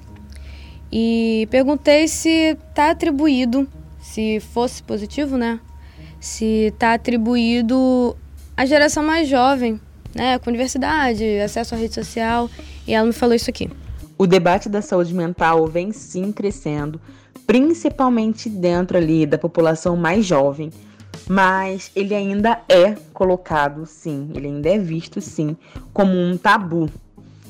e 0.92 1.48
perguntei 1.52 2.08
se 2.08 2.58
está 2.70 2.92
atribuído, 2.92 3.68
se 4.00 4.40
fosse 4.40 4.82
positivo, 4.84 5.38
né? 5.38 5.60
Se 6.20 6.68
está 6.68 6.94
atribuído 6.94 8.16
à 8.56 8.66
geração 8.66 9.04
mais 9.04 9.28
jovem, 9.28 9.80
né? 10.14 10.40
Com 10.40 10.50
universidade, 10.50 11.40
acesso 11.40 11.76
à 11.76 11.78
rede 11.78 11.94
social. 11.94 12.50
E 12.88 12.94
ela 12.94 13.06
me 13.06 13.14
falou 13.14 13.36
isso 13.36 13.50
aqui. 13.50 13.70
O 14.18 14.26
debate 14.26 14.70
da 14.70 14.82
saúde 14.82 15.14
mental 15.14 15.68
vem 15.68 15.92
sim 15.92 16.32
crescendo, 16.32 17.02
principalmente 17.46 18.48
dentro 18.48 18.98
ali 18.98 19.26
da 19.26 19.38
população 19.38 19.98
mais 19.98 20.26
jovem. 20.26 20.72
Mas 21.28 21.92
ele 21.96 22.14
ainda 22.14 22.62
é 22.70 22.96
colocado, 23.14 23.86
sim, 23.86 24.30
ele 24.36 24.48
ainda 24.48 24.70
é 24.70 24.78
visto, 24.78 25.20
sim, 25.20 25.58
como 25.94 26.14
um 26.14 26.38
tabu 26.38 26.90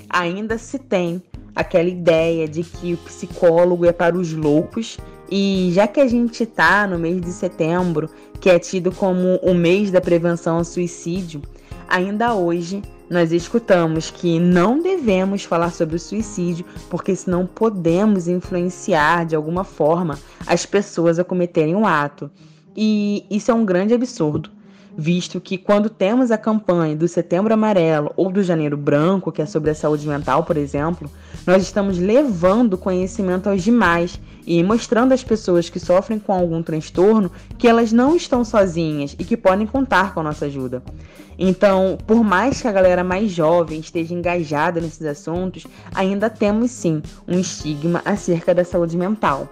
ainda 0.10 0.58
se 0.58 0.80
tem 0.80 1.22
aquela 1.56 1.90
ideia 1.90 2.48
de 2.48 2.64
que 2.64 2.94
o 2.94 2.98
psicólogo 2.98 3.86
é 3.86 3.94
para 3.94 4.18
os 4.18 4.34
loucos. 4.34 4.98
E 5.30 5.72
já 5.74 5.88
que 5.88 6.00
a 6.00 6.08
gente 6.08 6.44
está 6.44 6.86
no 6.86 7.00
mês 7.00 7.22
de 7.22 7.32
setembro, 7.32 8.10
que 8.40 8.50
é 8.50 8.60
tido 8.60 8.92
como 8.92 9.38
o 9.38 9.54
mês 9.54 9.90
da 9.90 10.02
prevenção 10.02 10.58
ao 10.58 10.64
suicídio, 10.64 11.42
ainda 11.88 12.36
hoje 12.36 12.84
nós 13.10 13.32
escutamos 13.32 14.12
que 14.12 14.40
não 14.40 14.80
devemos 14.80 15.44
falar 15.44 15.72
sobre 15.72 15.96
o 15.96 16.00
suicídio, 16.00 16.66
porque 16.90 17.16
senão 17.16 17.46
podemos 17.46 18.28
influenciar 18.28 19.26
de 19.26 19.36
alguma 19.36 19.64
forma 19.64 20.20
as 20.46 20.66
pessoas 20.66 21.18
a 21.20 21.24
cometerem 21.24 21.76
um 21.76 21.86
ato. 21.86 22.30
E 22.76 23.26
isso 23.30 23.50
é 23.50 23.54
um 23.54 23.66
grande 23.66 23.94
absurdo 23.94 24.52
visto 24.98 25.42
que 25.42 25.58
quando 25.58 25.90
temos 25.90 26.32
a 26.32 26.38
campanha 26.38 26.96
do 26.96 27.08
Setembro 27.08 27.54
Amarelo 27.54 28.12
ou 28.16 28.32
do 28.32 28.44
Janeiro 28.44 28.78
Branco, 28.78 29.32
que 29.32 29.42
é 29.42 29.46
sobre 29.46 29.72
a 29.72 29.76
saúde 29.76 30.08
mental, 30.08 30.44
por 30.44 30.58
exemplo, 30.58 31.10
nós 31.46 31.62
estamos 31.64 31.98
levando 31.98 32.78
conhecimento 32.78 33.50
aos 33.50 33.64
demais 33.64 34.20
e 34.46 34.64
mostrando 34.64 35.14
às 35.14 35.24
pessoas 35.24 35.70
que 35.70 35.80
sofrem 35.80 36.20
com 36.20 36.32
algum 36.32 36.62
transtorno 36.62 37.32
que 37.58 37.68
elas 37.68 37.92
não 37.92 38.16
estão 38.16 38.46
sozinhas 38.46 39.16
e 39.18 39.24
que 39.24 39.36
podem 39.36 39.68
contar 39.68 40.14
com 40.14 40.20
a 40.22 40.24
nossa 40.24 40.46
ajuda. 40.46 40.82
Então, 41.38 41.98
por 42.08 42.24
mais 42.24 42.62
que 42.62 42.68
a 42.68 42.72
galera 42.72 43.04
mais 43.04 43.32
jovem 43.32 43.80
esteja 43.80 44.14
engajada 44.14 44.80
nesses 44.80 45.06
assuntos, 45.06 45.68
ainda 45.94 46.30
temos 46.30 46.72
sim 46.72 47.02
um 47.28 47.38
estigma 47.38 48.02
acerca 48.06 48.56
da 48.56 48.64
saúde 48.64 48.98
mental. 48.98 49.50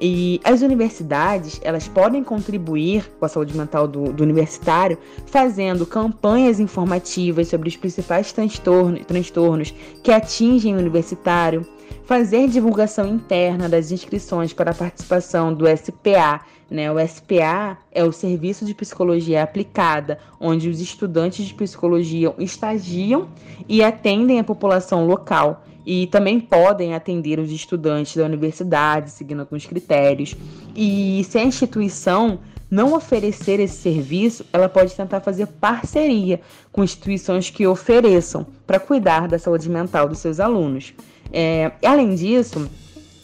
E 0.00 0.40
as 0.44 0.62
universidades, 0.62 1.60
elas 1.62 1.88
podem 1.88 2.22
contribuir 2.22 3.10
com 3.18 3.24
a 3.24 3.28
saúde 3.28 3.56
mental 3.56 3.88
do, 3.88 4.12
do 4.12 4.22
universitário 4.22 4.96
fazendo 5.26 5.84
campanhas 5.84 6.60
informativas 6.60 7.48
sobre 7.48 7.68
os 7.68 7.76
principais 7.76 8.32
transtornos, 8.32 9.04
transtornos 9.06 9.74
que 10.02 10.12
atingem 10.12 10.76
o 10.76 10.78
universitário, 10.78 11.66
fazer 12.04 12.48
divulgação 12.48 13.08
interna 13.08 13.68
das 13.68 13.90
inscrições 13.90 14.52
para 14.52 14.70
a 14.70 14.74
participação 14.74 15.52
do 15.52 15.64
SPA. 15.66 16.42
Né? 16.70 16.90
O 16.92 16.96
SPA 17.06 17.78
é 17.90 18.04
o 18.04 18.12
Serviço 18.12 18.64
de 18.64 18.74
Psicologia 18.74 19.42
Aplicada, 19.42 20.18
onde 20.38 20.68
os 20.68 20.80
estudantes 20.80 21.44
de 21.44 21.54
psicologia 21.54 22.32
estagiam 22.38 23.28
e 23.68 23.82
atendem 23.82 24.38
a 24.38 24.44
população 24.44 25.06
local 25.06 25.64
e 25.90 26.06
também 26.08 26.38
podem 26.38 26.94
atender 26.94 27.38
os 27.38 27.50
estudantes 27.50 28.14
da 28.14 28.26
universidade, 28.26 29.10
seguindo 29.10 29.40
alguns 29.40 29.64
critérios. 29.64 30.36
E 30.76 31.24
se 31.24 31.38
a 31.38 31.42
instituição 31.42 32.40
não 32.70 32.92
oferecer 32.92 33.58
esse 33.58 33.76
serviço, 33.76 34.44
ela 34.52 34.68
pode 34.68 34.94
tentar 34.94 35.22
fazer 35.22 35.46
parceria 35.46 36.42
com 36.70 36.84
instituições 36.84 37.48
que 37.48 37.66
ofereçam 37.66 38.46
para 38.66 38.78
cuidar 38.78 39.28
da 39.28 39.38
saúde 39.38 39.70
mental 39.70 40.06
dos 40.06 40.18
seus 40.18 40.38
alunos. 40.38 40.92
É, 41.32 41.72
além 41.82 42.14
disso, 42.14 42.70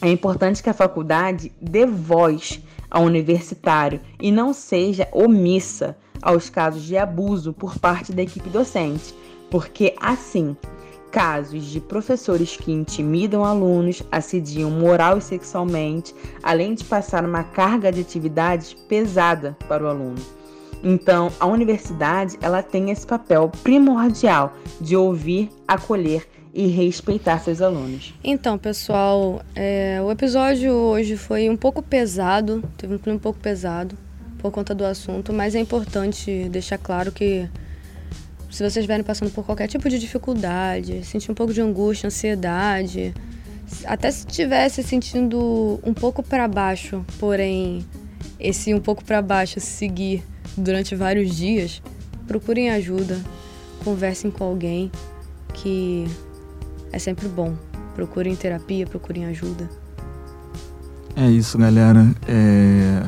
é 0.01 0.09
importante 0.09 0.63
que 0.63 0.71
a 0.71 0.75
faculdade 0.75 1.53
dê 1.61 1.85
voz 1.85 2.63
ao 2.91 3.03
universitário 3.03 4.01
e 4.19 4.33
não 4.33 4.55
seja 4.55 5.07
omissa 5.13 5.99
aos 6.23 6.49
casos 6.49 6.83
de 6.83 6.97
abuso 6.97 7.53
por 7.53 7.79
parte 7.79 8.11
da 8.11 8.23
equipe 8.23 8.49
docente, 8.49 9.15
porque 9.51 9.95
assim 10.01 10.57
casos 11.15 11.67
de 11.67 11.81
professores 11.81 12.57
que 12.57 12.73
intimidam 12.73 13.45
alunos, 13.45 14.03
assediam 14.11 14.69
moral 14.69 15.19
e 15.19 15.21
sexualmente, 15.21 16.13
além 16.43 16.75
de 16.75 16.83
passar 16.83 17.25
uma 17.25 17.45
carga 17.45 17.93
de 17.93 18.01
atividades 18.01 18.75
pesada 18.75 19.57
para 19.69 19.85
o 19.85 19.87
aluno. 19.87 20.21
Então, 20.83 21.31
a 21.39 21.47
universidade 21.47 22.37
ela 22.43 22.65
tem 22.65 22.91
esse 22.91 23.07
papel 23.07 23.49
primordial 23.63 24.55
de 24.81 24.97
ouvir, 24.97 25.51
acolher 25.69 26.27
e 26.53 26.67
respeitar 26.67 27.39
seus 27.39 27.63
alunos. 27.63 28.13
Então, 28.25 28.59
pessoal, 28.59 29.41
é, 29.55 30.01
o 30.03 30.11
episódio 30.11 30.73
hoje 30.73 31.17
foi 31.17 31.49
um 31.49 31.57
pouco 31.57 31.81
pesado, 31.81 32.61
teve 32.77 32.97
um 32.97 32.99
clima 32.99 33.19
um 33.19 33.21
pouco 33.21 33.39
pesado 33.39 33.97
por 34.39 34.51
conta 34.51 34.75
do 34.75 34.85
assunto, 34.85 35.33
mas 35.33 35.55
é 35.55 35.61
importante 35.61 36.49
deixar 36.49 36.77
claro 36.77 37.13
que 37.13 37.49
se 38.55 38.59
vocês 38.59 38.77
estiverem 38.77 39.03
passando 39.03 39.33
por 39.33 39.45
qualquer 39.45 39.67
tipo 39.67 39.89
de 39.89 39.99
dificuldade, 39.99 41.05
sentir 41.05 41.29
um 41.29 41.35
pouco 41.35 41.53
de 41.53 41.61
angústia, 41.61 42.07
ansiedade, 42.07 43.13
até 43.85 44.09
se 44.13 44.25
estiver 44.29 44.69
se 44.69 44.81
sentindo 44.81 45.81
um 45.83 45.93
pouco 45.93 46.23
para 46.23 46.47
baixo, 46.47 47.05
porém 47.19 47.85
esse 48.39 48.73
um 48.73 48.79
pouco 48.79 49.05
para 49.05 49.21
baixo 49.21 49.59
seguir 49.59 50.23
durante 50.57 50.95
vários 50.95 51.35
dias, 51.35 51.83
procurem 52.29 52.71
ajuda, 52.71 53.21
conversem 53.83 54.31
com 54.31 54.45
alguém 54.45 54.89
que 55.53 56.07
é 56.93 56.99
sempre 57.01 57.27
bom. 57.27 57.57
Procurem 57.97 58.37
terapia, 58.37 58.87
procurem 58.87 59.25
ajuda. 59.27 59.69
É 61.17 61.29
isso, 61.29 61.59
galera. 61.59 62.07
É... 62.29 63.03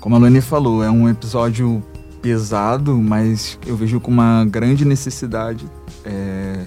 Como 0.00 0.16
a 0.16 0.18
Lani 0.18 0.40
falou, 0.40 0.82
é 0.82 0.90
um 0.90 1.08
episódio 1.08 1.80
pesado, 2.20 2.96
mas 2.96 3.58
eu 3.66 3.76
vejo 3.76 4.00
com 4.00 4.10
uma 4.10 4.44
grande 4.44 4.84
necessidade. 4.84 5.66
É... 6.04 6.66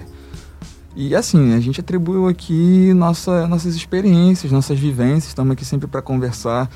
E 0.96 1.14
assim, 1.14 1.54
a 1.54 1.60
gente 1.60 1.80
atribuiu 1.80 2.28
aqui 2.28 2.92
nossa, 2.94 3.48
nossas 3.48 3.74
experiências, 3.74 4.52
nossas 4.52 4.78
vivências, 4.78 5.28
estamos 5.28 5.52
aqui 5.52 5.64
sempre 5.64 5.88
para 5.88 6.00
conversar. 6.00 6.70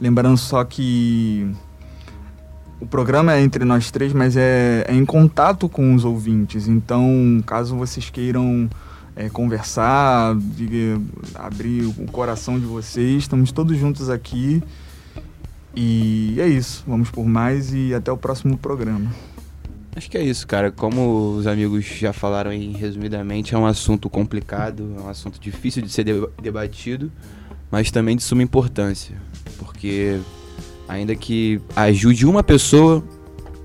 Lembrando 0.00 0.36
só 0.36 0.62
que 0.64 1.50
o 2.80 2.86
programa 2.86 3.32
é 3.32 3.40
entre 3.40 3.64
nós 3.64 3.90
três, 3.90 4.12
mas 4.12 4.36
é, 4.36 4.84
é 4.88 4.94
em 4.94 5.04
contato 5.04 5.68
com 5.68 5.94
os 5.94 6.04
ouvintes. 6.04 6.66
Então, 6.68 7.42
caso 7.46 7.76
vocês 7.76 8.10
queiram 8.10 8.68
é, 9.14 9.28
conversar, 9.28 10.36
abrir 11.34 11.84
o 11.84 12.06
coração 12.10 12.58
de 12.58 12.66
vocês, 12.66 13.22
estamos 13.22 13.52
todos 13.52 13.78
juntos 13.78 14.10
aqui. 14.10 14.62
E 15.74 16.36
é 16.38 16.46
isso. 16.46 16.84
Vamos 16.86 17.10
por 17.10 17.24
mais 17.24 17.72
e 17.72 17.94
até 17.94 18.12
o 18.12 18.16
próximo 18.16 18.56
programa. 18.56 19.10
Acho 19.94 20.10
que 20.10 20.16
é 20.16 20.22
isso, 20.22 20.46
cara. 20.46 20.70
Como 20.70 21.34
os 21.36 21.46
amigos 21.46 21.84
já 21.84 22.12
falaram 22.12 22.50
aí 22.50 22.72
resumidamente, 22.72 23.54
é 23.54 23.58
um 23.58 23.66
assunto 23.66 24.08
complicado, 24.08 24.94
é 24.98 25.02
um 25.02 25.08
assunto 25.08 25.38
difícil 25.38 25.82
de 25.82 25.90
ser 25.90 26.04
debatido, 26.40 27.12
mas 27.70 27.90
também 27.90 28.16
de 28.16 28.22
suma 28.22 28.42
importância. 28.42 29.16
Porque 29.58 30.18
ainda 30.88 31.14
que 31.14 31.60
ajude 31.76 32.24
uma 32.26 32.42
pessoa, 32.42 33.04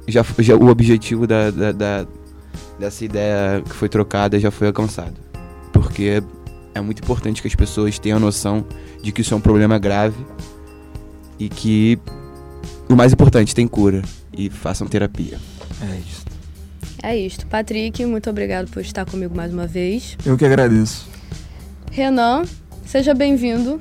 já, 0.07 0.25
já 0.39 0.55
o 0.55 0.67
objetivo 0.67 1.25
da, 1.25 1.49
da, 1.49 1.71
da, 1.71 2.07
dessa 2.77 3.05
ideia 3.05 3.61
que 3.61 3.73
foi 3.73 3.87
trocada 3.87 4.37
já 4.37 4.51
foi 4.51 4.67
alcançado. 4.67 5.15
Porque 5.71 6.21
é 6.75 6.81
muito 6.81 7.01
importante 7.01 7.41
que 7.41 7.47
as 7.47 7.55
pessoas 7.55 7.97
tenham 7.99 8.19
noção 8.19 8.65
de 9.01 9.13
que 9.13 9.21
isso 9.21 9.33
é 9.33 9.37
um 9.37 9.41
problema 9.41 9.79
grave 9.79 10.25
e 11.39 11.49
que 11.49 11.99
o 12.89 12.95
mais 12.95 13.13
importante 13.13 13.53
tem 13.53 13.67
cura 13.67 14.01
e 14.33 14.49
façam 14.49 14.87
terapia. 14.87 15.37
É 15.81 15.99
isso. 15.99 16.25
É 17.03 17.15
isto. 17.15 17.45
Patrick, 17.47 18.05
muito 18.05 18.29
obrigado 18.29 18.69
por 18.69 18.81
estar 18.81 19.05
comigo 19.05 19.35
mais 19.35 19.53
uma 19.53 19.67
vez. 19.67 20.17
Eu 20.25 20.37
que 20.37 20.45
agradeço. 20.45 21.07
Renan, 21.91 22.43
seja 22.85 23.13
bem-vindo. 23.13 23.79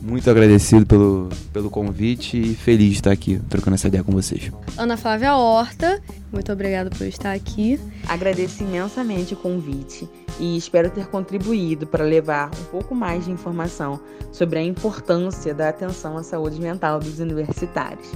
Muito 0.00 0.30
agradecido 0.30 0.86
pelo, 0.86 1.28
pelo 1.52 1.70
convite 1.70 2.40
e 2.40 2.54
feliz 2.54 2.90
de 2.90 2.94
estar 2.94 3.12
aqui 3.12 3.40
trocando 3.48 3.74
essa 3.74 3.88
ideia 3.88 4.04
com 4.04 4.12
vocês. 4.12 4.50
Ana 4.76 4.96
Flávia 4.96 5.34
Horta, 5.36 6.00
muito 6.32 6.52
obrigado 6.52 6.96
por 6.96 7.06
estar 7.06 7.32
aqui. 7.32 7.80
Agradeço 8.06 8.62
imensamente 8.62 9.34
o 9.34 9.36
convite 9.36 10.08
e 10.38 10.56
espero 10.56 10.90
ter 10.90 11.06
contribuído 11.06 11.86
para 11.86 12.04
levar 12.04 12.50
um 12.60 12.64
pouco 12.70 12.94
mais 12.94 13.24
de 13.24 13.30
informação 13.30 14.00
sobre 14.32 14.58
a 14.58 14.62
importância 14.62 15.52
da 15.52 15.68
atenção 15.68 16.16
à 16.16 16.22
saúde 16.22 16.60
mental 16.60 17.00
dos 17.00 17.18
universitários. 17.18 18.08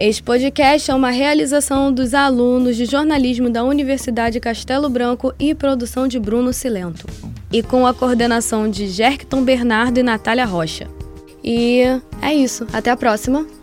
Este 0.00 0.22
podcast 0.22 0.90
é 0.90 0.94
uma 0.94 1.10
realização 1.10 1.92
dos 1.92 2.12
alunos 2.12 2.76
de 2.76 2.86
jornalismo 2.86 3.48
da 3.50 3.62
Universidade 3.62 4.40
Castelo 4.40 4.88
Branco 4.88 5.32
e 5.38 5.54
produção 5.54 6.08
de 6.08 6.18
Bruno 6.18 6.52
Silento 6.52 7.06
e 7.52 7.62
com 7.62 7.86
a 7.86 7.94
coordenação 7.94 8.68
de 8.68 8.88
Jerkton 8.88 9.44
Bernardo 9.44 9.98
e 9.98 10.02
Natália 10.02 10.44
Rocha. 10.44 10.88
E 11.42 11.82
é 12.20 12.34
isso, 12.34 12.66
até 12.72 12.90
a 12.90 12.96
próxima! 12.96 13.57